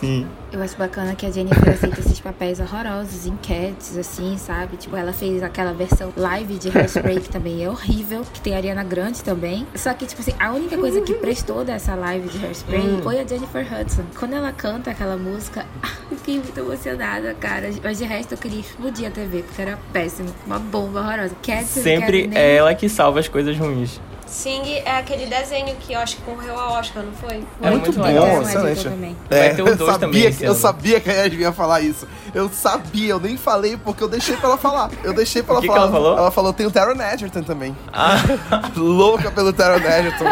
[0.00, 0.26] Sim.
[0.52, 4.76] Eu acho bacana que a Jennifer aceita esses papéis horrorosos em Cats, assim, sabe?
[4.76, 8.56] Tipo, ela fez aquela versão live de Hairspray, que também é horrível, que tem a
[8.56, 9.66] Ariana Grande também.
[9.74, 13.26] Só que, tipo assim, a única coisa que prestou dessa live de Hairspray foi a
[13.26, 14.04] Jennifer Hudson.
[14.18, 15.66] Quando ela canta aquela música,
[16.10, 17.70] eu fiquei muito emocionada, cara.
[17.82, 20.28] Mas de resto, eu queria explodir a TV, porque era péssimo.
[20.46, 21.34] Uma bomba horrorosa.
[21.42, 24.00] Cats, Sempre nem- é ela que salva as coisas ruins.
[24.26, 27.36] Sing é aquele desenho que eu acho que concorreu ao Oscar, não foi?
[27.62, 28.42] É muito muito bom, legal.
[28.42, 28.84] Excelente.
[28.84, 29.16] também.
[29.30, 32.06] Vai ter o eu também que- eu sabia que a Yasmin ia falar isso.
[32.34, 34.90] Eu sabia, eu nem falei porque eu deixei pra ela falar.
[35.04, 35.84] Eu deixei pra O ela que que falar.
[35.86, 36.18] ela falou?
[36.18, 37.74] Ela falou, tem o Taron Egerton também.
[37.92, 38.16] Ah,
[38.76, 40.24] Louca pelo Taron Egerton.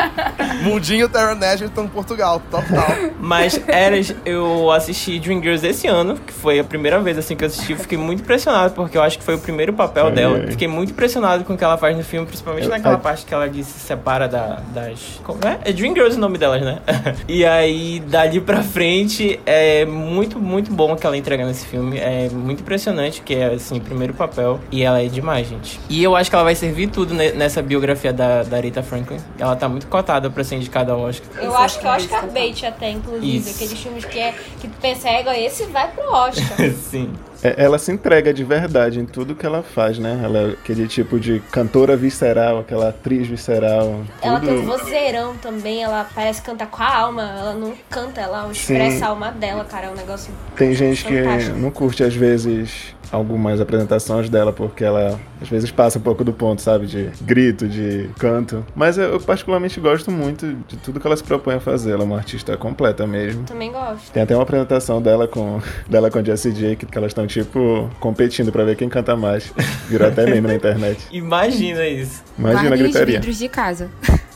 [0.63, 2.87] Mundinho Taron Egerton, Portugal, total.
[3.21, 7.45] mas Eras, eu assisti Dream Girls esse ano, que foi a primeira vez assim que
[7.45, 7.75] eu assisti.
[7.77, 10.47] Fiquei muito impressionado, porque eu acho que foi o primeiro papel Ai, dela.
[10.51, 13.01] Fiquei muito impressionado com o que ela faz no filme, principalmente Eu- naquela ai.
[13.01, 15.21] parte que ela diz, se separa da- das.
[15.23, 15.59] Como é?
[15.65, 16.79] É Dream Girls o nome delas, né?
[17.29, 21.99] e aí, dali pra frente, é muito, muito bom o que ela entrega nesse filme.
[21.99, 24.61] É muito impressionante, que é assim, primeiro papel.
[24.71, 25.79] E ela é demais, gente.
[25.89, 29.19] E eu acho que ela vai servir tudo ne- nessa biografia da, da Aretha Franklin.
[29.39, 31.29] Ela tá muito cotada pra ser indicada ao Oscar.
[31.43, 33.37] Eu acho que é Oscar bait até, inclusive.
[33.39, 33.55] Isso.
[33.55, 36.57] Aqueles filmes que, é, que tu pensa, é, esse vai pro Oscar.
[36.91, 37.13] Sim.
[37.45, 40.21] É, Ela se entrega de verdade em tudo que ela faz, né?
[40.25, 44.03] Ela é aquele tipo de cantora visceral, aquela atriz visceral.
[44.23, 48.51] Ela tem um vozeirão também, ela parece cantar com a alma, ela não canta, ela
[48.51, 50.33] expressa a alma dela, cara, é um negócio.
[50.57, 51.59] Tem gente que Fantástico.
[51.59, 56.33] não curte, às vezes, algumas apresentações dela, porque ela, às vezes, passa um pouco do
[56.33, 56.87] ponto, sabe?
[56.87, 58.65] De grito, de canto.
[58.75, 61.93] Mas eu, eu particularmente gosto muito de tudo que ela se propõe a fazer.
[61.93, 63.45] Ela é uma artista completa mesmo.
[63.45, 64.11] Também gosto.
[64.13, 67.27] Tem até uma apresentação dela com, dela com a Jessie J, que, que elas estão,
[67.43, 69.53] tipo, competindo pra ver quem canta mais.
[69.89, 70.99] Virou até meme na internet.
[71.11, 72.23] Imagina isso.
[72.39, 73.19] Imagina a Guardem os gritaria.
[73.21, 73.91] vidros de casa.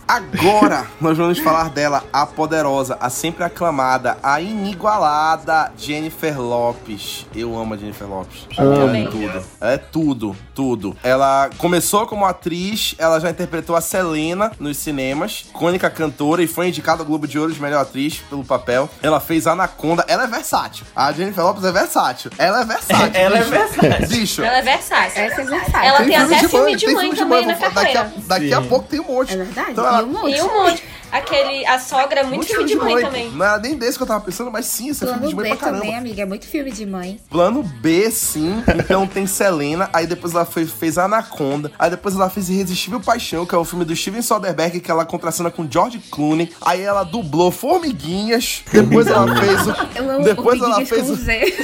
[0.09, 7.27] Agora nós vamos falar dela, a poderosa, a sempre aclamada, a inigualada Jennifer Lopes.
[7.35, 8.47] Eu amo a Jennifer Lopes.
[8.57, 8.97] Amo.
[8.97, 9.45] É tudo.
[9.61, 10.97] É tudo, tudo.
[11.03, 16.69] Ela começou como atriz, ela já interpretou a Selena nos cinemas, cônica cantora e foi
[16.69, 18.89] indicada ao Globo de Ouro de melhor atriz pelo papel.
[19.03, 20.07] Ela fez Anaconda.
[20.09, 20.87] Ela é versátil.
[20.97, 22.31] A Jennifer Lopes é versátil.
[22.39, 23.11] Ela é versátil.
[23.13, 23.51] Ela é bicho.
[23.51, 24.09] versátil.
[24.09, 24.43] Bicho.
[24.43, 25.23] Ela é versátil.
[25.23, 25.81] Essa é versátil.
[25.83, 28.03] Ela tem até filme de tem mãe filme de também mãe, na vou- daqui a,
[28.05, 28.23] carreira.
[28.27, 29.35] daqui a pouco tem um monte.
[29.35, 29.71] É verdade.
[29.73, 30.37] Então e um monte.
[30.37, 30.83] E um monte.
[31.11, 33.31] Aquele, a sogra é muito filme de mãe também.
[33.31, 35.45] Não era nem desse que eu tava pensando, mas sim, esse é filme de mãe
[35.45, 35.81] B pra caramba.
[35.81, 36.21] também, amiga.
[36.21, 37.19] É muito filme de mãe.
[37.31, 38.63] Plano B, sim.
[38.79, 39.89] Então tem Selena.
[39.91, 41.73] Aí depois ela foi- fez Anaconda.
[41.79, 45.07] Aí depois ela fez Irresistível Paixão, que é o filme do Steven Soderbergh, que ela
[45.07, 46.53] contracena com George Clooney.
[46.61, 48.63] Aí ela dublou Formiguinhas.
[48.71, 49.71] Depois ela fez o.
[49.97, 51.17] Eu amo Depois o ela fez com o.
[51.17, 51.55] Z.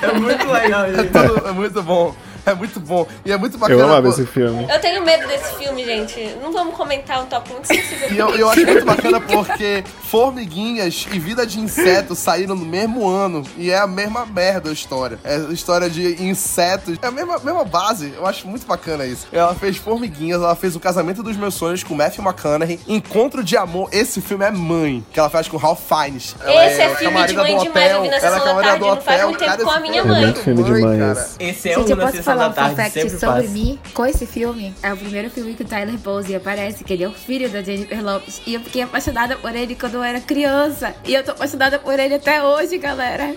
[0.00, 2.14] É muito legal, É, é muito bom.
[2.52, 3.06] É muito bom.
[3.24, 3.80] E é muito bacana.
[3.80, 4.08] Eu amava pô.
[4.08, 4.66] esse filme.
[4.68, 6.36] Eu tenho medo desse filme, gente.
[6.42, 8.10] Não vamos comentar um tópico muito sensível.
[8.10, 13.08] E eu, eu acho muito bacana porque Formiguinhas e Vida de Inseto saíram no mesmo
[13.08, 13.44] ano.
[13.56, 15.18] E é a mesma merda a história.
[15.22, 16.98] É a história de insetos.
[17.00, 18.12] É a mesma, mesma base.
[18.16, 19.26] Eu acho muito bacana isso.
[19.32, 22.80] Ela fez Formiguinhas, ela fez O Casamento dos Meus Sonhos com Matthew McConaughey.
[22.88, 23.88] Encontro de Amor.
[23.92, 26.34] Esse filme é Mãe, que ela faz com Ralph Fiennes.
[26.40, 27.92] Ela Esse é filme de mãe demais.
[27.92, 29.80] Eu vi na ela é sessão da tarde, não faz muito tempo cara, com a
[29.80, 30.24] minha filme é mãe.
[30.24, 31.28] muito filme de mãe cara.
[31.38, 31.70] esse.
[31.70, 31.84] É um
[32.34, 33.48] falar um tarde, fact sobre passa.
[33.48, 33.78] mim?
[33.94, 37.08] Com esse filme, é o primeiro filme que o Tyler Posey aparece, que ele é
[37.08, 38.40] o filho da Jennifer Lopes.
[38.46, 40.94] E eu fiquei apaixonada por ele quando eu era criança.
[41.04, 43.34] E eu tô apaixonada por ele até hoje, galera.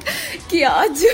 [0.48, 1.10] Que ódio.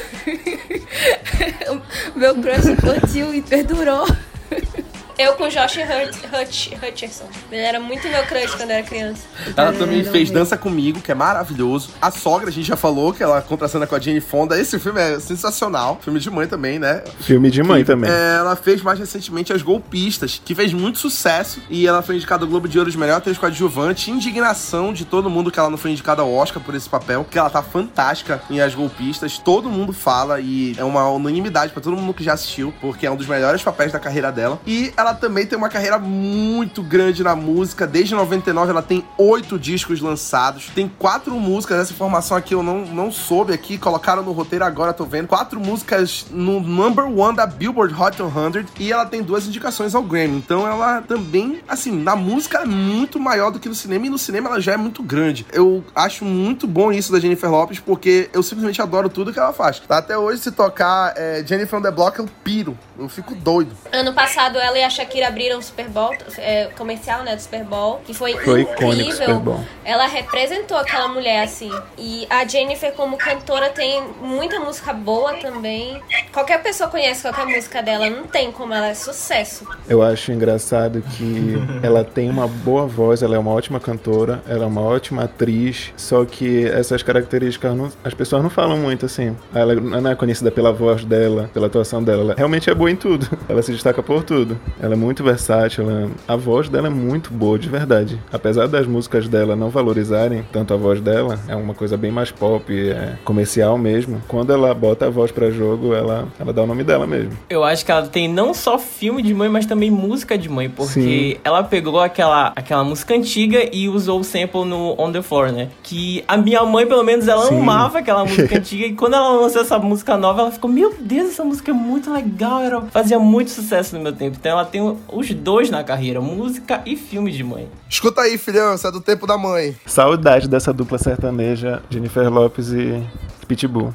[2.16, 4.06] Meu crush infantil e perdurou.
[5.22, 7.26] Eu com Josh Hurt, Hutch, Hutcherson.
[7.52, 9.22] Ele era muito meu crush quando eu era criança.
[9.56, 10.32] Ela também Não fez.
[10.32, 11.92] Dança Comigo, que é maravilhoso.
[12.02, 14.60] A Sogra, a gente já falou que ela contracena com a Jane Fonda.
[14.60, 16.00] Esse filme é sensacional.
[16.02, 17.04] Filme de mãe também, né?
[17.20, 18.10] Filme de mãe também.
[18.10, 21.62] É, ela fez mais recentemente As Golpistas, que fez muito sucesso.
[21.70, 24.10] E ela foi indicada ao Globo de Ouro de Melhor Atriz Coadjuvante.
[24.10, 27.28] Indignação de todo mundo que ela não foi indicada ao Oscar por esse papel.
[27.30, 29.38] Que ela tá fantástica em As Golpistas.
[29.38, 33.12] Todo mundo fala e é uma unanimidade pra todo mundo que já assistiu, porque é
[33.12, 34.60] um dos melhores papéis da carreira dela.
[34.66, 37.88] E ela também tem uma carreira muito grande na música.
[37.88, 40.70] Desde 99 ela tem oito discos lançados.
[40.74, 41.80] Tem quatro músicas.
[41.80, 43.78] Essa informação aqui eu não, não soube aqui.
[43.78, 45.28] Colocaram no roteiro agora, tô vendo.
[45.28, 48.66] Quatro músicas no number one da Billboard Hot 100.
[48.80, 50.38] E ela tem duas indicações ao Grammy.
[50.38, 54.06] Então ela também, assim, na música é muito maior do que no cinema.
[54.06, 55.46] E no cinema ela já é muito grande.
[55.52, 59.54] Eu acho muito bom isso da Jennifer Lopes, porque eu simplesmente adoro tudo que ela
[59.54, 59.82] faz.
[59.90, 62.78] Até hoje, se tocar é, Jennifer on the Block, eu piro.
[62.98, 63.76] Eu fico doido.
[63.92, 67.64] Ano passado, ela e a Shakira abriram o Super Bowl, é, comercial, né, do Super
[67.64, 69.12] Bowl, que foi, Foi incrível.
[69.14, 69.60] Super Bowl.
[69.84, 71.72] Ela representou aquela mulher, assim.
[71.98, 76.02] E a Jennifer, como cantora, tem muita música boa também.
[76.32, 79.66] Qualquer pessoa conhece qualquer música dela, não tem como ela é sucesso.
[79.88, 84.64] Eu acho engraçado que ela tem uma boa voz, ela é uma ótima cantora, ela
[84.66, 89.36] é uma ótima atriz, só que essas características não- as pessoas não falam muito assim.
[89.54, 92.96] Ela não é conhecida pela voz dela, pela atuação dela, ela realmente é boa em
[92.96, 93.28] tudo.
[93.48, 94.60] Ela se destaca por tudo.
[94.82, 98.20] Ela é muito versátil, ela- a voz dela é muito boa, de verdade.
[98.34, 102.32] Apesar das músicas dela não valorizarem tanto a voz dela, é uma coisa bem mais
[102.32, 104.22] pop, é comercial mesmo.
[104.28, 107.32] Quando ela bota a voz pra jogo, ela, ela dá o nome dela mesmo.
[107.50, 110.70] Eu acho que ela tem não só filme de mãe, mas também música de mãe,
[110.70, 110.92] porque
[111.36, 111.36] Sim.
[111.44, 115.70] ela pegou aquela, aquela música antiga e usou o sample no On The Floor, né?
[115.84, 117.60] Que a minha mãe, pelo menos, ela Sim.
[117.60, 121.30] amava aquela música antiga e quando ela lançou essa música nova, ela ficou, meu Deus,
[121.30, 124.38] essa música é muito legal, era, fazia muito sucesso no meu tempo.
[124.40, 127.68] Então ela tem os dois na carreira, música e filme de mãe.
[127.90, 129.76] Escuta aí, filhão, isso é do tempo da mãe.
[129.86, 133.04] Saudade dessa dupla sertaneja, Jennifer Lopes e
[133.48, 133.94] Pitbull.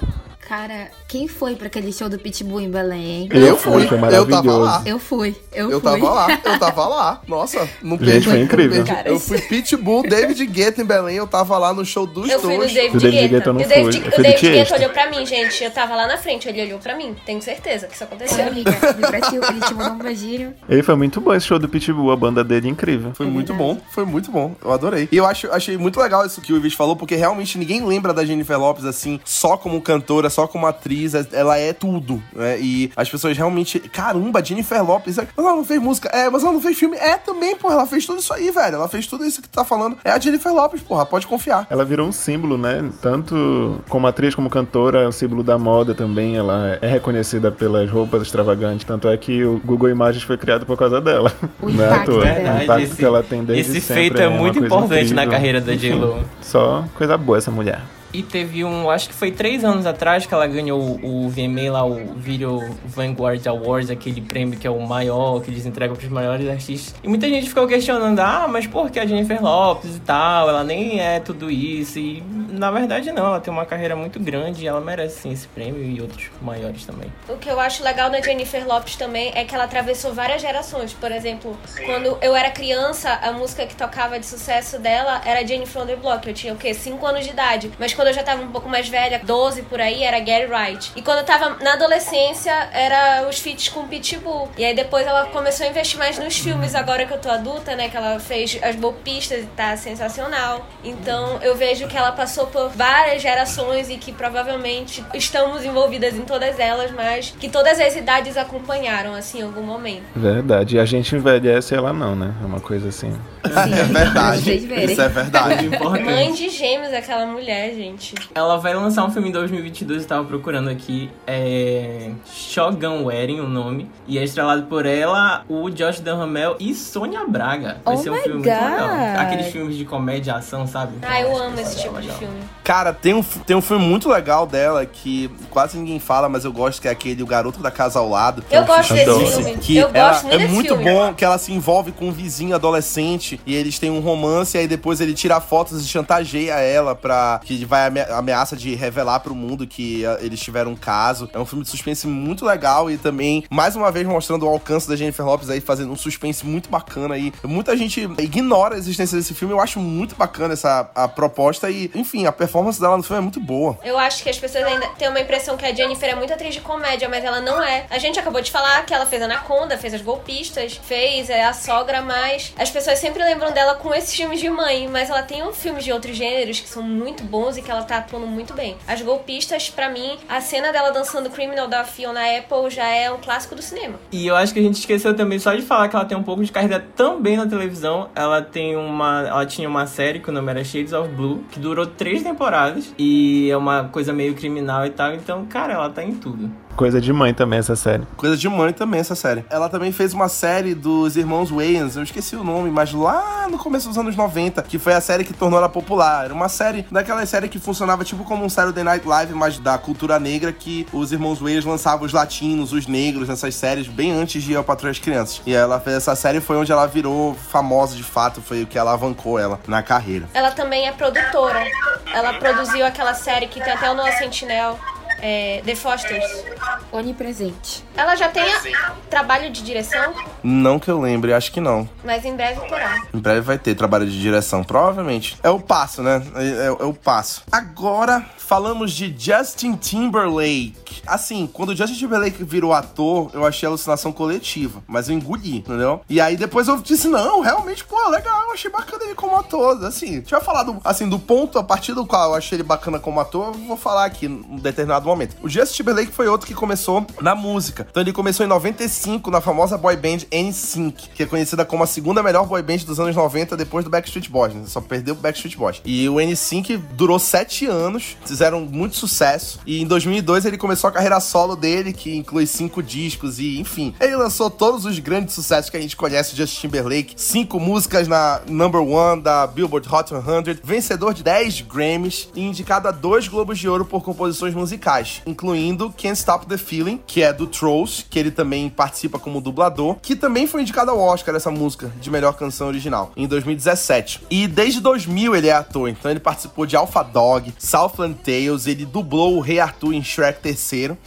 [0.49, 3.29] Cara, quem foi pra aquele show do Pitbull em Belém, hein?
[3.33, 4.83] Eu fui, fui, foi eu tava lá.
[4.87, 5.91] Eu fui, eu, Eu fui.
[5.91, 7.21] tava lá, eu tava lá.
[7.27, 8.29] Nossa, não Gente, perdi.
[8.31, 8.85] foi incrível.
[8.85, 12.39] Cara, eu fui Pitbull, David Guetta em Belém, eu tava lá no show dos Eu
[12.39, 12.73] fui no dois.
[12.73, 13.35] David, Do David Guetta.
[13.35, 15.65] Guetta eu não o David, fui, eu o David Guetta olhou pra mim, gente.
[15.65, 17.17] Eu tava lá na frente, ele olhou pra mim.
[17.27, 18.47] Tenho certeza que isso aconteceu.
[18.47, 20.55] amiga, ele te mandou um beijinho.
[20.69, 23.13] E foi muito bom esse show do Pitbull, a banda dele é incrível.
[23.15, 23.75] Foi É muito verdade.
[23.75, 24.55] bom, foi muito bom.
[24.65, 25.09] Eu adorei.
[25.11, 28.15] E eu acho, achei muito legal isso que o Ives falou, porque realmente ninguém lembra
[28.15, 31.15] da Jennifer Lopes assim, só como cantora, só como atriz.
[31.33, 32.59] Ela é tudo, né?
[32.61, 33.79] E as pessoas realmente.
[33.81, 35.17] Caramba, Jennifer Lopes.
[35.17, 36.11] é- Mas ela não fez música.
[36.13, 36.97] É, mas ela não fez filme.
[36.99, 37.75] É também, porra.
[37.75, 38.75] Ela fez tudo isso aí, velho.
[38.77, 39.97] Ela fez tudo isso que tu tá falando.
[40.05, 41.07] É a Jennifer Lopes, porra.
[41.07, 41.67] Pode confiar.
[41.71, 42.85] Ela virou um símbolo, né?
[43.01, 46.37] Tanto como atriz como cantora, é um símbolo da moda também.
[46.37, 48.85] Ela é reconhecida pelas roupas extravagantes.
[48.85, 51.33] Tanto é que o Google Imagens foi criado por causa dela.
[51.63, 52.59] O é à impacto dela.
[52.61, 55.23] O impacto esse, que ela tem desde esse sempre feito é uma muito importante na
[55.25, 55.31] incrível.
[55.31, 56.23] carreira da J-Lo.
[56.43, 57.81] Só coisa boa essa mulher.
[58.17, 61.85] E teve um, acho que foi três anos atrás que ela ganhou o VMA lá,
[61.85, 66.49] o Video Vanguard Awards, aquele prêmio que é o maior, que eles entregam pros maiores
[66.49, 66.95] artistas.
[67.05, 70.49] E muita gente ficou questionando, ah, mas por que a Jennifer Lopes e tal?
[70.49, 71.99] Ela nem é tudo isso.
[71.99, 72.23] E
[72.57, 75.85] na verdade não, ela tem uma carreira muito grande e ela merece sim esse prêmio
[75.85, 77.13] e outros maiores também.
[77.29, 80.95] O que eu acho legal da Jennifer Lopes também é que ela atravessou várias gerações.
[80.95, 85.83] Por exemplo, quando eu era criança, a música que tocava de sucesso dela era Jennifer
[85.83, 86.27] on the Block.
[86.27, 86.73] Eu tinha o quê?
[86.73, 87.71] 5 anos de idade.
[87.79, 90.93] Mas quando eu já tava um pouco mais velha, 12 por aí, era Gary Wright.
[90.97, 94.49] E quando eu tava na adolescência, era os feats com Pitbull.
[94.57, 97.75] E aí depois ela começou a investir mais nos filmes, agora que eu tô adulta,
[97.77, 97.89] né?
[97.89, 100.67] Que ela fez as golpistas e tá sensacional.
[100.85, 106.23] Então eu vejo que ela passou por várias gerações e que provavelmente estamos envolvidas em
[106.23, 110.05] todas elas, mas que todas as idades acompanharam, assim, em algum momento.
[110.15, 110.77] Verdade.
[110.77, 112.35] E a gente envelhece ela não, né?
[112.43, 113.11] É uma coisa assim.
[113.11, 114.55] Sim, é verdade.
[114.93, 115.69] Isso é verdade.
[116.05, 117.96] Mãe de gêmeos, aquela mulher, gente.
[118.35, 121.11] Ela vai lançar um filme em 2022, eu tava procurando aqui.
[121.27, 122.11] É.
[122.27, 123.91] Shogun Wedding, o nome.
[124.07, 127.79] E é estrelado por ela, o Josh Duhamel e Sônia Braga.
[127.85, 128.53] Vai Oh ser um filme God.
[128.53, 129.21] muito legal.
[129.21, 130.93] Aqueles filmes de comédia e ação, sabe?
[131.03, 132.19] Ah, eu Nossa, amo esse é tipo de legal.
[132.19, 132.37] filme.
[132.63, 136.53] Cara, tem um, tem um filme muito legal dela que quase ninguém fala, mas eu
[136.53, 138.43] gosto, que é aquele O Garoto da Casa ao Lado.
[138.43, 139.59] que é Eu um gosto filme desse doce, filme.
[139.59, 140.85] Que Eu ela- gosto muito é desse muito filme.
[140.85, 144.61] bom que ela se envolve com um vizinho adolescente e eles têm um romance e
[144.61, 149.21] aí depois ele tira fotos e chantageia ela pra que vai ame- ameaça de revelar
[149.21, 151.29] pro mundo que ah, eles tiveram um caso.
[151.33, 154.89] É um filme de suspense muito legal e também mais uma vez mostrando o alcance
[154.89, 157.33] da Jennifer Lopes aí fazendo um suspense muito bacana aí.
[157.45, 159.53] Muita gente ignora a existência desse filme.
[159.55, 163.23] Eu acho muito bacana essa a proposta e, enfim, a performance dela no filme é
[163.23, 163.79] muito boa.
[163.85, 166.55] Eu acho que as pessoas ainda têm uma impressão que a Jennifer é muito atriz
[166.55, 167.87] de comédia, mas ela não é.
[167.91, 171.53] A gente acabou de falar que ela fez Anaconda, fez As Golpistas, fez é, A
[171.53, 175.43] Sogra, mas as pessoas sempre lembram dela com esses filmes de mãe, mas ela tem
[175.43, 178.55] um filmes de outros gêneros que são muito bons e que ela tá atuando muito
[178.55, 178.77] bem.
[178.87, 183.19] As Golpistas, pra mim, a cena dela dançando Criminal da Fiona Apple já é um
[183.19, 183.99] clássico do cinema.
[184.13, 186.23] E eu acho que a gente esqueceu também só de falar que ela tem um
[186.23, 188.09] pouco de carreira também na televisão.
[188.15, 189.25] Ela tem uma.
[189.27, 192.95] Ela tinha uma série que o nome era Shades of Blue, que durou três temporadas.
[192.97, 195.13] E é uma coisa meio criminal e tal.
[195.13, 196.51] Então, cara, ela tá em tudo.
[196.77, 198.03] Coisa de mãe também essa série.
[198.19, 199.47] Coisa de mãe também, essa série.
[199.49, 203.57] Ela também fez uma série dos irmãos Wayans, eu esqueci o nome, mas lá no
[203.57, 206.27] começo dos anos 90, que foi a série que tornou ela popular.
[206.27, 209.79] Era uma série, daquela série que funcionava tipo como um Saturday Night Live, mas da
[209.79, 214.43] cultura negra, que os irmãos Wayans lançavam os latinos, os negros nessas séries bem antes
[214.43, 215.41] de ir ao Patrulha das Crianças.
[215.47, 218.79] E ela fez essa série foi onde ela virou famosa de fato, foi o que
[218.79, 220.29] alavancou ela na carreira.
[220.35, 221.65] Ela também é produtora.
[222.13, 224.79] Ela produziu aquela série que tem até o Noah Sentinel,
[225.21, 226.45] é, The Fosters.
[226.93, 227.85] Onipresente.
[227.97, 231.89] Ela já tem a- trabalho de direção, Não que eu lembre, acho que não.
[232.05, 233.03] mas em breve terá.
[233.13, 235.37] Em breve vai ter trabalho de direção, provavelmente.
[235.43, 236.23] É o passo, né?
[236.35, 237.43] É, é- é o passo.
[237.51, 241.03] Agora, falamos de Justin Timberlake.
[241.07, 244.83] Assim, quando o Justin Timberlake virou ator, eu achei alucinação coletiva.
[244.87, 246.01] Mas eu engoli, entendeu?
[246.09, 249.85] E aí depois eu disse, não, realmente, pô, legal, eu achei bacana ele como ator.
[249.85, 252.63] Assim, deixa eu falar do, assim, do ponto a partir do qual eu achei ele
[252.63, 255.37] bacana como ator, eu vou falar aqui num determinado momento.
[255.43, 256.76] O Justin Timberlake foi outro que começou
[257.21, 257.87] na música.
[257.91, 261.87] Então ele começou em 95 na famosa boy band NSYNC, que é conhecida como a
[261.87, 264.55] segunda melhor boy band dos anos 90 depois do Backstreet Boys.
[264.55, 264.65] Né?
[264.67, 265.81] Só perdeu o Backstreet Boys.
[265.85, 269.61] E o NSYNC durou sete anos, fizeram muito sucesso.
[269.67, 273.95] E em 2002 ele começou a carreira solo dele, que inclui cinco discos e, enfim,
[274.01, 277.15] ele lançou todos os grandes sucessos que a gente conhece de Justin Timberlake.
[277.17, 282.89] Cinco músicas na number one da Billboard Hot 100, vencedor de 10 Grammys e indicado
[282.89, 287.33] a dois Globos de Ouro por composições musicais, incluindo Can't Stop the Feeling, que é
[287.33, 291.51] do Trolls, que ele também participa como dublador, que também foi indicado ao Oscar essa
[291.51, 294.23] música de melhor canção original em 2017.
[294.31, 298.85] E desde 2000 ele é ator, então ele participou de Alpha Dog, Southland Tales, ele
[298.85, 300.57] dublou o Rei Arthur em Shrek 3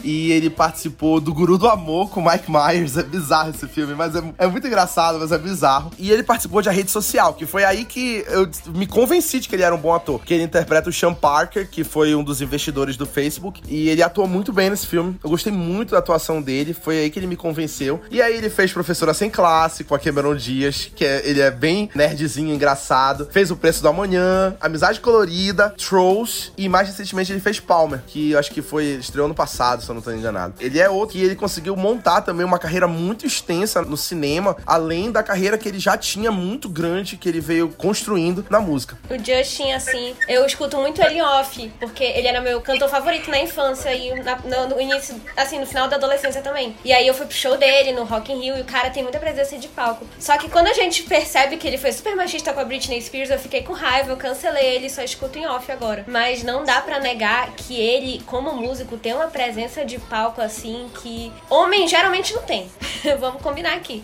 [0.03, 2.97] e ele participou do Guru do Amor com Mike Myers.
[2.99, 5.91] É bizarro esse filme, mas é, é muito engraçado, mas é bizarro.
[5.97, 9.47] E ele participou de A Rede Social, que foi aí que eu me convenci de
[9.47, 12.23] que ele era um bom ator, que ele interpreta o Sean Parker, que foi um
[12.23, 15.17] dos investidores do Facebook, e ele atuou muito bem nesse filme.
[15.23, 18.01] Eu gostei muito da atuação dele, foi aí que ele me convenceu.
[18.11, 21.51] E aí ele fez Professora Sem Classe com a Cameron Diaz, que é- ele é
[21.51, 23.27] bem nerdzinho, engraçado.
[23.31, 28.31] Fez O Preço do Amanhã, Amizade Colorida, Trolls e mais recentemente ele fez Palmer, que
[28.31, 30.53] eu acho que foi estreou no passado, se eu não tô enganado.
[30.59, 35.11] Ele é outro que ele conseguiu montar também uma carreira muito extensa no cinema, além
[35.11, 38.97] da carreira que ele já tinha muito grande que ele veio construindo na música.
[39.09, 43.39] O Justin, assim, eu escuto muito ele off, porque ele era meu cantor favorito na
[43.39, 46.75] infância e na- no, no início, assim, no final da adolescência também.
[46.83, 49.03] E aí eu fui pro show dele no Rock in Rio e o cara tem
[49.03, 50.05] muita presença de palco.
[50.19, 53.29] Só que quando a gente percebe que ele foi super machista com a Britney Spears,
[53.29, 56.03] eu fiquei com raiva, eu cancelei ele, só escuto em off agora.
[56.07, 60.89] Mas não dá para negar que ele, como músico, tem uma presença de palco assim
[61.01, 62.69] que homem geralmente não tem.
[63.19, 64.03] Vamos combinar aqui.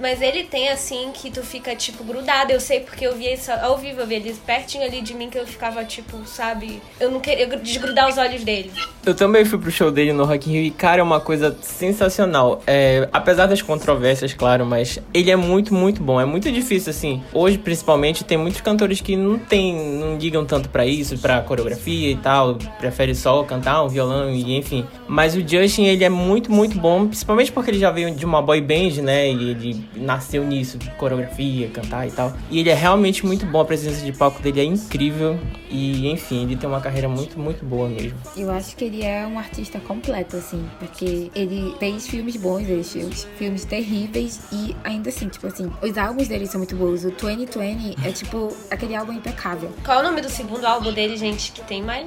[0.00, 2.52] Mas ele tem assim que tu fica tipo grudado.
[2.52, 5.28] Eu sei porque eu vi isso ao vivo, eu vi ele pertinho ali de mim
[5.28, 8.72] que eu ficava tipo, sabe, eu não queria desgrudar os olhos dele.
[9.04, 12.62] Eu também fui pro show dele no Rock in Rio cara, é uma coisa sensacional.
[12.66, 16.20] É, apesar das controvérsias, claro, mas ele é muito, muito bom.
[16.20, 17.22] É muito difícil assim.
[17.32, 22.10] Hoje, principalmente, tem muitos cantores que não tem, não ligam tanto para isso, para coreografia
[22.10, 24.86] e tal, prefere só cantar um violão e enfim.
[25.08, 28.42] Mas o Justin, ele é muito, muito bom, principalmente porque ele já veio de uma
[28.42, 29.30] boy band, né?
[29.30, 32.32] E ele nasceu nisso, coreografia, cantar e tal.
[32.50, 35.38] E ele é realmente muito bom, a presença de palco dele é incrível
[35.70, 38.18] e enfim, ele tem uma carreira muito, muito boa mesmo.
[38.36, 42.82] Eu acho que ele é um artista completo, assim, porque ele fez filmes bons, ele
[42.82, 47.04] fez filmes terríveis e ainda assim, tipo assim, os álbuns dele são muito bons.
[47.04, 49.70] O 2020 é tipo aquele álbum impecável.
[49.84, 52.06] Qual é o nome do segundo álbum dele, gente, que tem mais?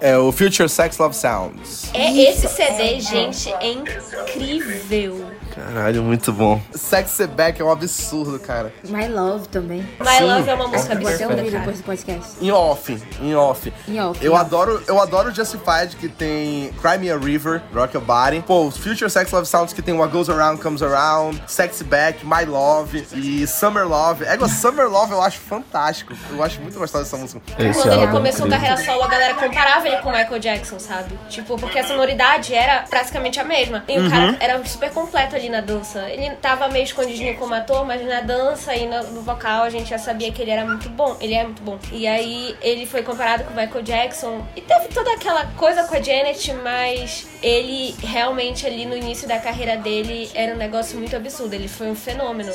[0.00, 1.90] É o Future Sex Love Sounds.
[1.94, 5.26] É esse CD, gente, é incrível.
[5.54, 6.60] Caralho, muito bom.
[6.72, 8.72] Sexy Back é um absurdo, cara.
[8.88, 9.82] My Love também.
[10.00, 10.24] My Sim.
[10.24, 12.32] Love é uma música Vou até ouvir depois do podcast.
[12.40, 13.72] Em off, em off.
[13.88, 14.24] Em off.
[14.24, 18.42] Eu adoro, eu adoro Justified, que tem Cry Me a River, Rock Your Body.
[18.46, 22.44] Pô, Future Sex Love Sounds, que tem What Goes Around Comes Around, Sexy Back, My
[22.44, 24.24] Love e Summer Love.
[24.24, 26.14] É, Summer Love eu acho fantástico.
[26.30, 27.40] Eu acho muito gostosa dessa música.
[27.58, 31.18] Esse Quando ele começou a carreira solo, a galera comparava ele com Michael Jackson, sabe?
[31.28, 33.84] Tipo, porque a sonoridade era praticamente a mesma.
[33.88, 34.06] E uhum.
[34.06, 36.08] o cara era super completo ali na dança.
[36.10, 39.98] Ele tava meio escondidinho como ator, mas na dança e no, vocal a gente já
[39.98, 41.16] sabia que ele era muito bom.
[41.20, 41.78] Ele é muito bom.
[41.92, 44.46] E aí ele foi comparado com o Michael Jackson.
[44.56, 49.38] E teve toda aquela coisa com a Janet, mas ele realmente ali no início da
[49.38, 51.54] carreira dele era um negócio muito absurdo.
[51.54, 52.52] Ele foi um fenômeno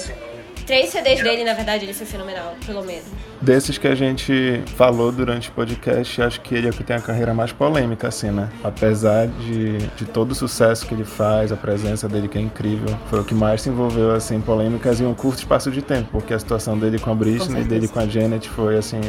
[0.69, 3.05] três CDs dele, na verdade, ele foi fenomenal, pelo menos.
[3.41, 6.95] Desses que a gente falou durante o podcast, acho que ele é o que tem
[6.95, 8.49] a carreira mais polêmica, assim, né?
[8.63, 12.95] Apesar de, de todo o sucesso que ele faz, a presença dele que é incrível,
[13.09, 16.09] foi o que mais se envolveu, assim, em polêmicas em um curto espaço de tempo,
[16.11, 19.01] porque a situação dele com a Britney e dele com a Janet foi, assim...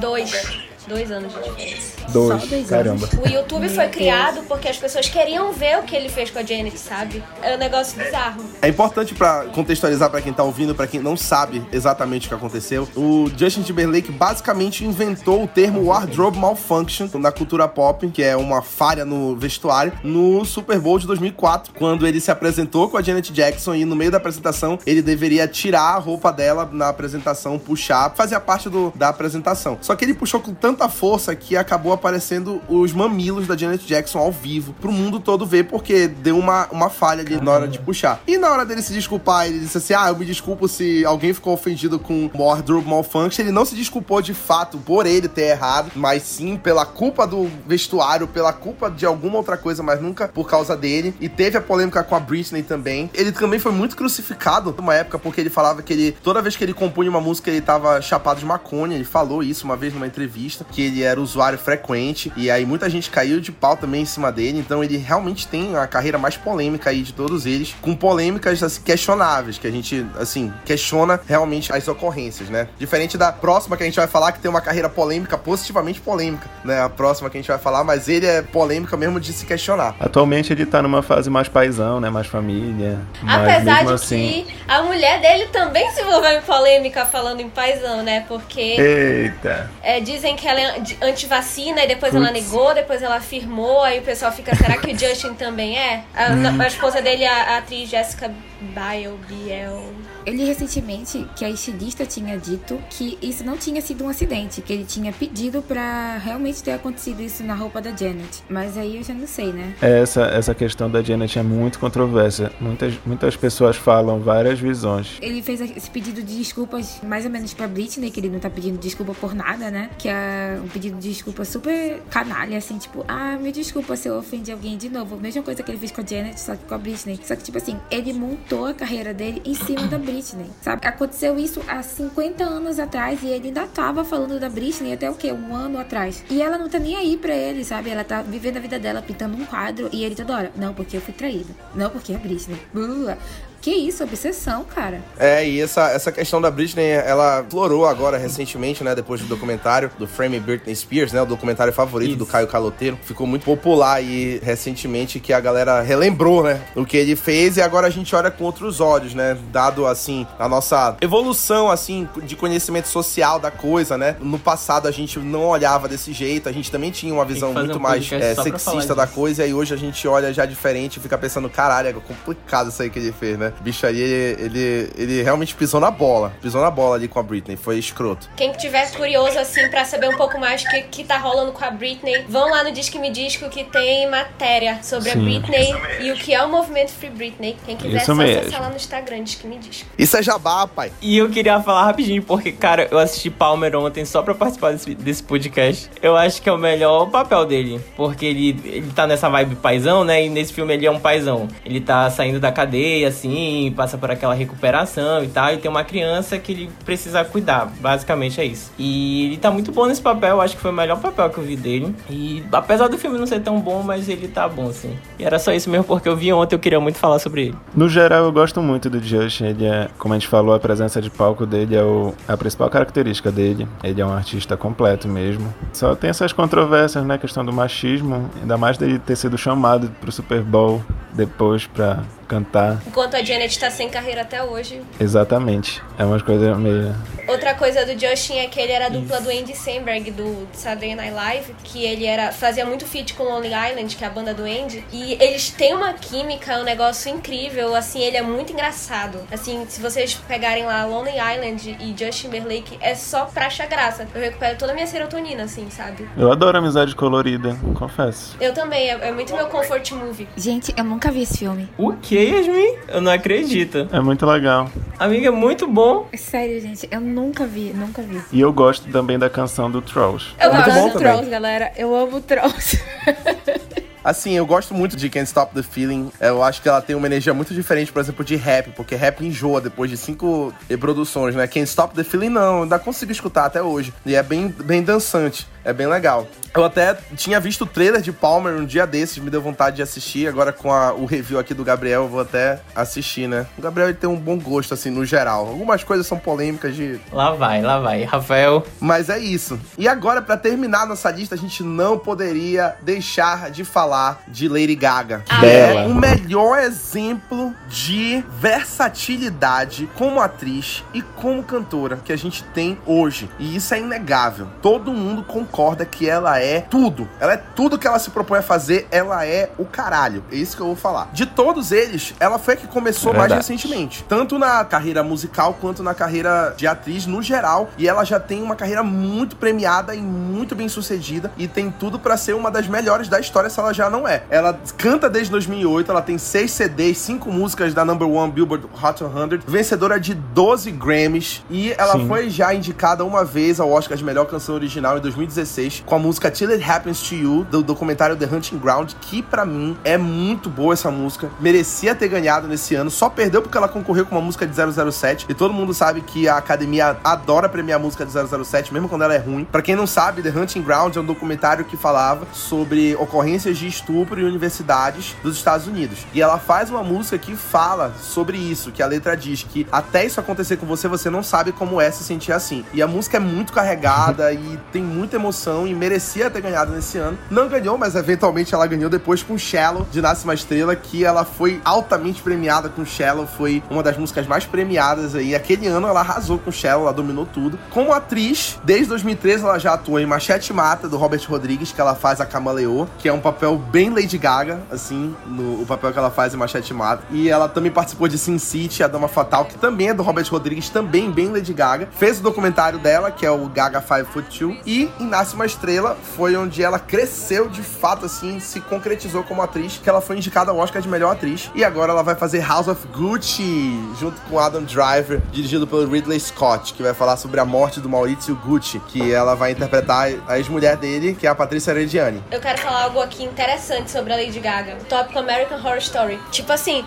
[0.00, 0.73] Dois.
[0.86, 1.94] Dois anos de diferença.
[2.10, 3.06] Dois, Só dois caramba.
[3.06, 3.26] Anos.
[3.26, 6.42] O YouTube foi criado porque as pessoas queriam ver o que ele fez com a
[6.42, 7.22] Janet, sabe?
[7.42, 8.44] É um negócio bizarro.
[8.60, 12.34] É importante para contextualizar para quem tá ouvindo, para quem não sabe exatamente o que
[12.34, 12.88] aconteceu.
[12.94, 18.60] O Justin Timberlake basicamente inventou o termo wardrobe malfunction na cultura pop, que é uma
[18.60, 23.32] falha no vestuário, no Super Bowl de 2004, quando ele se apresentou com a Janet
[23.32, 28.14] Jackson e no meio da apresentação ele deveria tirar a roupa dela na apresentação, puxar,
[28.14, 29.78] fazia parte do, da apresentação.
[29.80, 33.86] Só que ele puxou com tanto tanta força que acabou aparecendo os mamilos da Janet
[33.86, 37.68] Jackson ao vivo pro mundo todo ver, porque deu uma, uma falha ali na hora
[37.68, 38.20] de puxar.
[38.26, 41.32] E na hora dele se desculpar, ele disse assim: Ah, eu me desculpo se alguém
[41.32, 43.42] ficou ofendido com wardrobe malfunction.
[43.42, 47.48] Ele não se desculpou de fato por ele ter errado, mas sim pela culpa do
[47.66, 51.14] vestuário, pela culpa de alguma outra coisa, mas nunca por causa dele.
[51.20, 53.08] E teve a polêmica com a Britney também.
[53.14, 56.64] Ele também foi muito crucificado numa época porque ele falava que ele, toda vez que
[56.64, 58.96] ele compunha uma música, ele tava chapado de maconha.
[58.96, 62.88] Ele falou isso uma vez numa entrevista que ele era usuário frequente e aí muita
[62.88, 66.36] gente caiu de pau também em cima dele, então ele realmente tem a carreira mais
[66.36, 71.72] polêmica aí de todos eles, com polêmicas assim, questionáveis, que a gente, assim, questiona realmente
[71.72, 72.68] as ocorrências, né?
[72.78, 76.48] Diferente da próxima que a gente vai falar, que tem uma carreira polêmica, positivamente polêmica,
[76.64, 76.82] né?
[76.82, 79.94] A próxima que a gente vai falar, mas ele é polêmica mesmo de se questionar.
[79.98, 82.10] Atualmente ele tá numa fase mais paisão, né?
[82.10, 82.98] Mais família.
[83.26, 84.44] Apesar de assim...
[84.46, 88.24] que a mulher dele também se envolveu em polêmica falando em paisão, né?
[88.26, 88.60] Porque.
[88.60, 89.70] Eita!
[89.82, 94.02] É, dizem que ela é anti-vacina e depois ela negou, depois ela afirmou, aí o
[94.02, 96.04] pessoal fica, será que o Justin também é?
[96.14, 96.60] A, hum.
[96.60, 99.94] a esposa dele, a, a atriz Jessica Biel, Biel
[100.26, 104.72] ele recentemente, que a estilista tinha dito que isso não tinha sido um acidente, que
[104.72, 108.42] ele tinha pedido para realmente ter acontecido isso na roupa da Janet.
[108.48, 109.74] Mas aí eu já não sei, né?
[109.82, 112.52] É, essa, essa questão da Janet é muito controversa.
[112.60, 115.18] Muitas, muitas pessoas falam várias visões.
[115.20, 118.48] Ele fez esse pedido de desculpas mais ou menos pra Britney, que ele não tá
[118.48, 119.90] pedindo desculpa por nada, né?
[119.98, 124.18] Que é um pedido de desculpa super canalha, assim, tipo, ah, me desculpa se eu
[124.18, 125.16] ofendi alguém de novo.
[125.16, 127.20] Mesma coisa que ele fez com a Janet, só que com a Britney.
[127.22, 130.13] Só que, tipo assim, ele montou a carreira dele em cima da Britney.
[130.14, 130.86] Britney, sabe?
[130.86, 135.14] Aconteceu isso há 50 anos atrás e ele ainda tava falando da Britney até o
[135.14, 135.32] quê?
[135.32, 136.24] Um ano atrás.
[136.30, 137.90] E ela não tá nem aí pra ele, sabe?
[137.90, 140.96] Ela tá vivendo a vida dela pintando um quadro e ele toda hora, não, porque
[140.96, 141.52] eu fui traída.
[141.74, 142.60] Não, porque é Britney.
[142.74, 143.16] Uh,
[143.64, 145.00] Que isso, obsessão, cara.
[145.18, 148.94] É, e essa, essa questão da Britney, ela florou agora recentemente, né?
[148.94, 151.22] Depois do documentário do Frame Britney Spears, né?
[151.22, 152.18] O documentário favorito isso.
[152.18, 152.98] do Caio Caloteiro.
[153.02, 156.60] Ficou muito popular aí recentemente que a galera relembrou, né?
[156.76, 159.34] O que ele fez e agora a gente olha com outros olhos, né?
[159.50, 164.14] Dado, assim, a nossa evolução, assim, de conhecimento social da coisa, né?
[164.20, 167.78] No passado a gente não olhava desse jeito, a gente também tinha uma visão muito
[167.78, 171.00] um mais é, sexista da coisa, e aí hoje a gente olha já diferente e
[171.00, 173.53] fica pensando, caralho, é complicado isso aí que ele fez, né?
[173.60, 176.32] Bicho aí, ele, ele, ele realmente pisou na bola.
[176.40, 178.28] Pisou na bola ali com a Britney, foi escroto.
[178.36, 181.64] Quem tiver curioso, assim, para saber um pouco mais o que, que tá rolando com
[181.64, 185.18] a Britney, vão lá no Disque Me Disco que tem matéria sobre Sim.
[185.18, 187.56] a Britney e o que é o movimento Free Britney.
[187.64, 188.40] Quem quiser, isso só mesmo.
[188.40, 189.88] acessar lá no Instagram, Disque Me Disco.
[189.98, 190.92] Isso é jabá, pai.
[191.00, 194.94] E eu queria falar rapidinho, porque, cara, eu assisti Palmer ontem só pra participar desse,
[194.94, 195.90] desse podcast.
[196.02, 200.04] Eu acho que é o melhor papel dele, porque ele, ele tá nessa vibe paizão,
[200.04, 200.24] né?
[200.24, 201.48] E nesse filme ele é um paizão.
[201.64, 203.43] Ele tá saindo da cadeia, assim,
[203.76, 207.70] passa por aquela recuperação e tal, e tem uma criança que ele precisa cuidar.
[207.80, 208.72] Basicamente é isso.
[208.78, 211.44] E ele tá muito bom nesse papel, acho que foi o melhor papel que eu
[211.44, 211.94] vi dele.
[212.08, 214.96] E apesar do filme não ser tão bom, mas ele tá bom, assim.
[215.18, 217.54] E era só isso mesmo, porque eu vi ontem, eu queria muito falar sobre ele.
[217.74, 219.44] No geral, eu gosto muito do Justin.
[219.44, 222.68] Ele é, como a gente falou, a presença de palco dele é o, a principal
[222.70, 223.68] característica dele.
[223.82, 225.52] Ele é um artista completo mesmo.
[225.72, 227.18] Só tem essas controvérsias, né?
[227.18, 230.82] Questão do machismo, ainda mais dele ter sido chamado pro Super Bowl
[231.12, 232.82] depois pra cantar.
[232.86, 234.82] Enquanto a Janet tá sem carreira até hoje.
[234.98, 235.82] Exatamente.
[235.98, 236.94] É umas coisas meio.
[237.26, 240.94] Outra coisa do Justin é que ele era a dupla do Andy Samberg do Saturday
[240.94, 244.34] Night Live, que ele era fazia muito feat com Lonely Island, que é a banda
[244.34, 249.20] do Andy, e eles têm uma química, um negócio incrível, assim, ele é muito engraçado.
[249.32, 254.06] Assim, se vocês pegarem lá Lonely Island e Justin Timberlake, é só pra achar graça.
[254.14, 256.08] Eu recupero toda a minha serotonina, assim, sabe?
[256.16, 258.36] Eu adoro amizade colorida, confesso.
[258.40, 260.28] Eu também, é, é muito meu comfort movie.
[260.36, 261.68] Gente, eu nunca vi esse filme.
[261.76, 262.76] O que, Yasmin?
[262.86, 263.88] Eu não acredito.
[263.90, 264.70] É muito legal.
[264.98, 266.06] Amiga, é muito bom.
[266.16, 268.20] Sério, gente, eu nunca vi, nunca vi.
[268.30, 270.26] E eu gosto também da canção do Trolls.
[270.40, 271.72] Eu gosto do Trolls, galera.
[271.76, 272.80] Eu amo Trolls.
[274.04, 276.12] Assim, eu gosto muito de Can't Stop the Feeling.
[276.20, 279.24] Eu acho que ela tem uma energia muito diferente, por exemplo, de rap, porque rap
[279.24, 281.46] enjoa depois de cinco reproduções, né?
[281.46, 283.94] Can't Stop the Feeling, não, ainda consigo escutar até hoje.
[284.04, 285.48] E é bem, bem dançante.
[285.64, 286.28] É bem legal.
[286.54, 289.82] Eu até tinha visto o trailer de Palmer um dia desses, me deu vontade de
[289.82, 290.28] assistir.
[290.28, 293.44] Agora com a, o review aqui do Gabriel, eu vou até assistir, né?
[293.58, 295.48] O Gabriel ele tem um bom gosto, assim, no geral.
[295.48, 297.00] Algumas coisas são polêmicas de.
[297.10, 298.64] Lá vai, lá vai, Rafael.
[298.78, 299.58] Mas é isso.
[299.76, 304.76] E agora, para terminar nossa lista, a gente não poderia deixar de falar de Lady
[304.76, 305.24] Gaga.
[305.28, 312.44] Ah, é o melhor exemplo de versatilidade como atriz e como cantora que a gente
[312.44, 313.28] tem hoje.
[313.40, 314.46] E isso é inegável.
[314.62, 315.53] Todo mundo concorda
[315.84, 317.08] que ela é tudo.
[317.20, 320.24] Ela é tudo que ela se propõe a fazer, ela é o caralho.
[320.32, 321.10] É isso que eu vou falar.
[321.12, 324.04] De todos eles, ela foi a que começou é mais recentemente.
[324.08, 327.70] Tanto na carreira musical quanto na carreira de atriz no geral.
[327.78, 331.30] E ela já tem uma carreira muito premiada e muito bem sucedida.
[331.38, 334.24] E tem tudo para ser uma das melhores da história se ela já não é.
[334.30, 338.98] Ela canta desde 2008, ela tem seis CDs, cinco músicas da Number One Billboard Hot
[338.98, 341.44] 100, vencedora de 12 Grammys.
[341.48, 342.08] E ela Sim.
[342.08, 345.94] foi já indicada uma vez ao Oscar de Melhor Canção Original em 2016 2016 com
[345.94, 349.76] a música Till It Happens to You, do documentário The Hunting Ground, que para mim
[349.84, 351.30] é muito boa essa música.
[351.38, 355.26] Merecia ter ganhado nesse ano, só perdeu porque ela concorreu com uma música de 007.
[355.28, 359.14] E todo mundo sabe que a academia adora premiar música de 007, mesmo quando ela
[359.14, 359.44] é ruim.
[359.44, 363.66] Para quem não sabe, The Hunting Ground é um documentário que falava sobre ocorrências de
[363.66, 366.06] estupro em universidades dos Estados Unidos.
[366.12, 370.04] E ela faz uma música que fala sobre isso, que a letra diz que até
[370.04, 372.64] isso acontecer com você, você não sabe como é se sentir assim.
[372.72, 375.33] E a música é muito carregada e tem muita emoção
[375.66, 377.18] e merecia ter ganhado nesse ano.
[377.30, 381.24] Não ganhou, mas eventualmente ela ganhou depois com Shallow, de Nasce Uma Estrela, que ela
[381.24, 385.34] foi altamente premiada com Shallow, foi uma das músicas mais premiadas aí.
[385.34, 387.58] Aquele ano ela arrasou com Shallow, ela dominou tudo.
[387.70, 391.94] Como atriz, desde 2013 ela já atuou em Machete Mata, do Robert Rodrigues, que ela
[391.94, 395.98] faz a Camaleô, que é um papel bem Lady Gaga, assim, no o papel que
[395.98, 397.02] ela faz em Machete Mata.
[397.10, 400.26] E ela também participou de Sin City, A Dama Fatal, que também é do Robert
[400.30, 401.88] Rodrigues, também bem Lady Gaga.
[401.92, 404.56] Fez o documentário dela, que é o Gaga Five Foot Two.
[404.66, 409.80] E em Uma Estrela foi onde ela cresceu de fato, assim, se concretizou como atriz,
[409.82, 411.50] que ela foi indicada ao Oscar de melhor atriz.
[411.54, 416.20] E agora ela vai fazer House of Gucci, junto com Adam Driver, dirigido pelo Ridley
[416.20, 420.38] Scott, que vai falar sobre a morte do Maurizio Gucci, que ela vai interpretar a
[420.38, 422.22] ex-mulher dele, que é a Patrícia Arediani.
[422.30, 424.76] Eu quero falar algo aqui interessante sobre a Lady Gaga.
[424.80, 426.20] O tópico American Horror Story.
[426.30, 426.84] Tipo assim,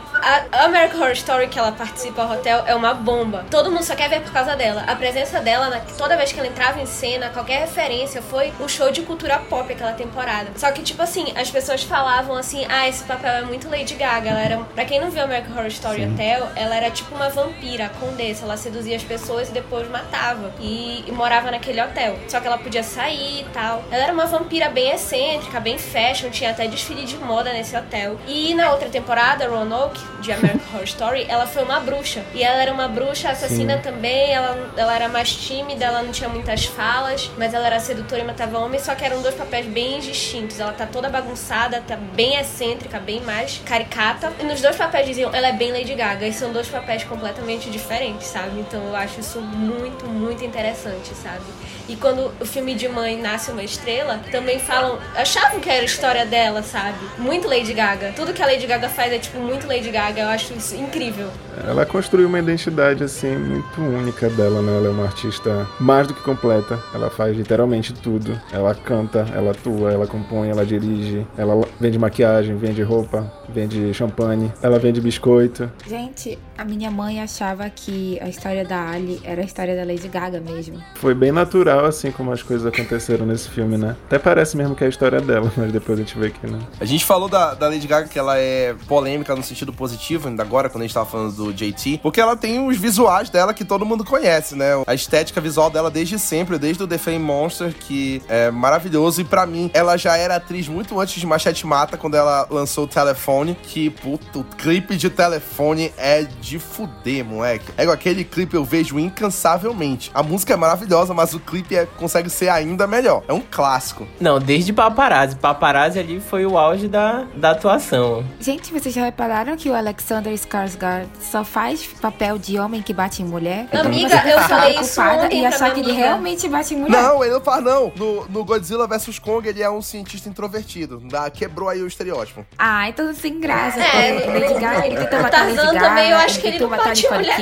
[0.52, 3.46] a American Horror Story que ela participa ao hotel é uma bomba.
[3.50, 4.84] Todo mundo só quer ver por causa dela.
[4.88, 8.22] A presença dela, toda vez que ela entrava em cena, qualquer referência referência.
[8.22, 10.52] Foi um show de cultura pop aquela temporada.
[10.56, 14.30] Só que, tipo assim, as pessoas falavam assim: ah, esse papel é muito Lady Gaga.
[14.30, 14.58] Ela era.
[14.58, 16.14] Pra quem não viu American Horror Story Sim.
[16.14, 18.46] Hotel, ela era tipo uma vampira, condessa.
[18.46, 20.54] Ela seduzia as pessoas e depois matava.
[20.60, 22.18] E, e morava naquele hotel.
[22.28, 23.84] Só que ela podia sair e tal.
[23.92, 28.18] Ela era uma vampira bem excêntrica, bem fashion, tinha até desfile de moda nesse hotel.
[28.28, 32.24] E na outra temporada, Roanoke, de American Horror Story, ela foi uma bruxa.
[32.34, 33.82] E ela era uma bruxa assassina Sim.
[33.82, 38.07] também, ela, ela era mais tímida, ela não tinha muitas falas, mas ela era sedutora
[38.16, 40.60] e matava homens, só que eram dois papéis bem distintos.
[40.60, 44.32] Ela tá toda bagunçada, tá bem excêntrica, bem mais caricata.
[44.40, 46.28] E nos dois papéis diziam, ela é bem Lady Gaga.
[46.28, 48.60] E são dois papéis completamente diferentes, sabe?
[48.60, 51.46] Então eu acho isso muito, muito interessante, sabe?
[51.90, 55.86] E quando o filme de mãe nasce uma estrela, também falam, achavam que era a
[55.86, 56.98] história dela, sabe?
[57.18, 58.14] Muito Lady Gaga.
[58.16, 60.22] Tudo que a Lady Gaga faz é tipo muito Lady Gaga.
[60.22, 61.28] Eu acho isso incrível.
[61.66, 64.78] Ela construiu uma identidade assim muito única dela, né?
[64.78, 66.78] Ela é uma artista mais do que completa.
[66.94, 68.40] Ela faz literalmente tudo.
[68.52, 74.52] Ela canta, ela atua, ela compõe, ela dirige, ela vende maquiagem, vende roupa, vende champanhe,
[74.62, 75.72] ela vende biscoito.
[75.88, 80.08] Gente, a minha mãe achava que a história da Ali era a história da Lady
[80.08, 80.82] Gaga mesmo.
[80.96, 83.96] Foi bem natural assim como as coisas aconteceram nesse filme, né?
[84.08, 86.60] Até parece mesmo que é a história dela, mas depois a gente vê que não.
[86.80, 90.44] A gente falou da, da Lady Gaga que ela é polêmica no sentido positivo, ainda
[90.44, 93.64] agora quando a gente tava falando do JT, porque ela tem os visuais dela que
[93.64, 94.72] todo mundo conhece, né?
[94.86, 99.22] A estética visual dela desde sempre, desde o The Fame Monster, que é maravilhoso.
[99.22, 102.86] E para mim, ela já era atriz muito antes de Machete Mata, quando ela lançou
[102.86, 107.72] o Telefone, que, puto, clipe de telefone é de fuder, moleque.
[107.78, 110.12] É aquele clipe eu vejo incansavelmente.
[110.14, 113.24] A música é maravilhosa, mas o clipe é, consegue ser ainda melhor.
[113.28, 114.08] É um clássico.
[114.20, 115.36] Não, desde Paparazzi.
[115.36, 118.24] Paparazzi ali foi o auge da, da atuação.
[118.40, 123.22] Gente, vocês já repararam que o Alexander Skarsgård só faz papel de homem que bate
[123.22, 123.68] em mulher?
[123.74, 127.02] Amiga, eu falei isso ontem E achar que ele realmente bate em mulher.
[127.02, 127.92] Não, ele não faz não.
[127.96, 131.00] No, no Godzilla vs Kong, ele é um cientista introvertido.
[131.00, 132.46] Da, quebrou aí o estereótipo.
[132.58, 133.80] Ah, então sem graça.
[133.80, 135.80] É, Lady Gaga, ele tentou matar Lady Gaga.
[135.80, 137.38] também, eu acho que ele não bate mulher.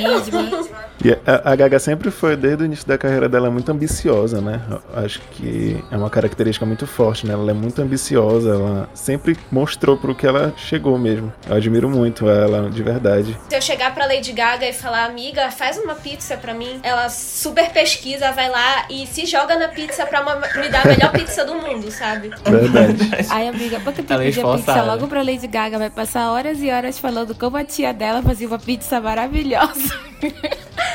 [1.04, 4.60] E a, a Gaga sempre foi, desde o início da carreira dela, muito ambiciosa, né?
[4.68, 7.34] Eu acho que é uma característica muito forte, né?
[7.34, 11.32] Ela é muito ambiciosa, ela sempre mostrou pro que ela chegou mesmo.
[11.48, 13.38] Eu admiro muito ela, de verdade.
[13.48, 17.08] Se eu chegar pra Lady Gaga e falar, amiga, faz uma pizza pra mim, ela
[17.08, 21.12] super pesquisa, vai lá e se joga na pizza pra uma, me dar a melhor
[21.12, 22.30] pizza do mundo, sabe?
[22.44, 23.26] Verdade.
[23.28, 26.70] Ai, amiga, bota tu pedir a pizza logo pra Lady Gaga, vai passar horas e
[26.70, 29.98] horas falando como a tia dela fazia uma pizza maravilhosa.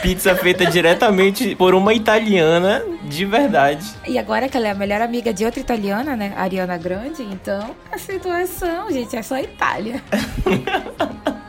[0.01, 3.85] Pizza feita diretamente por uma italiana de verdade.
[4.07, 6.33] E agora que ela é a melhor amiga de outra italiana, né?
[6.35, 10.01] Ariana Grande, então a situação, gente, é só Itália.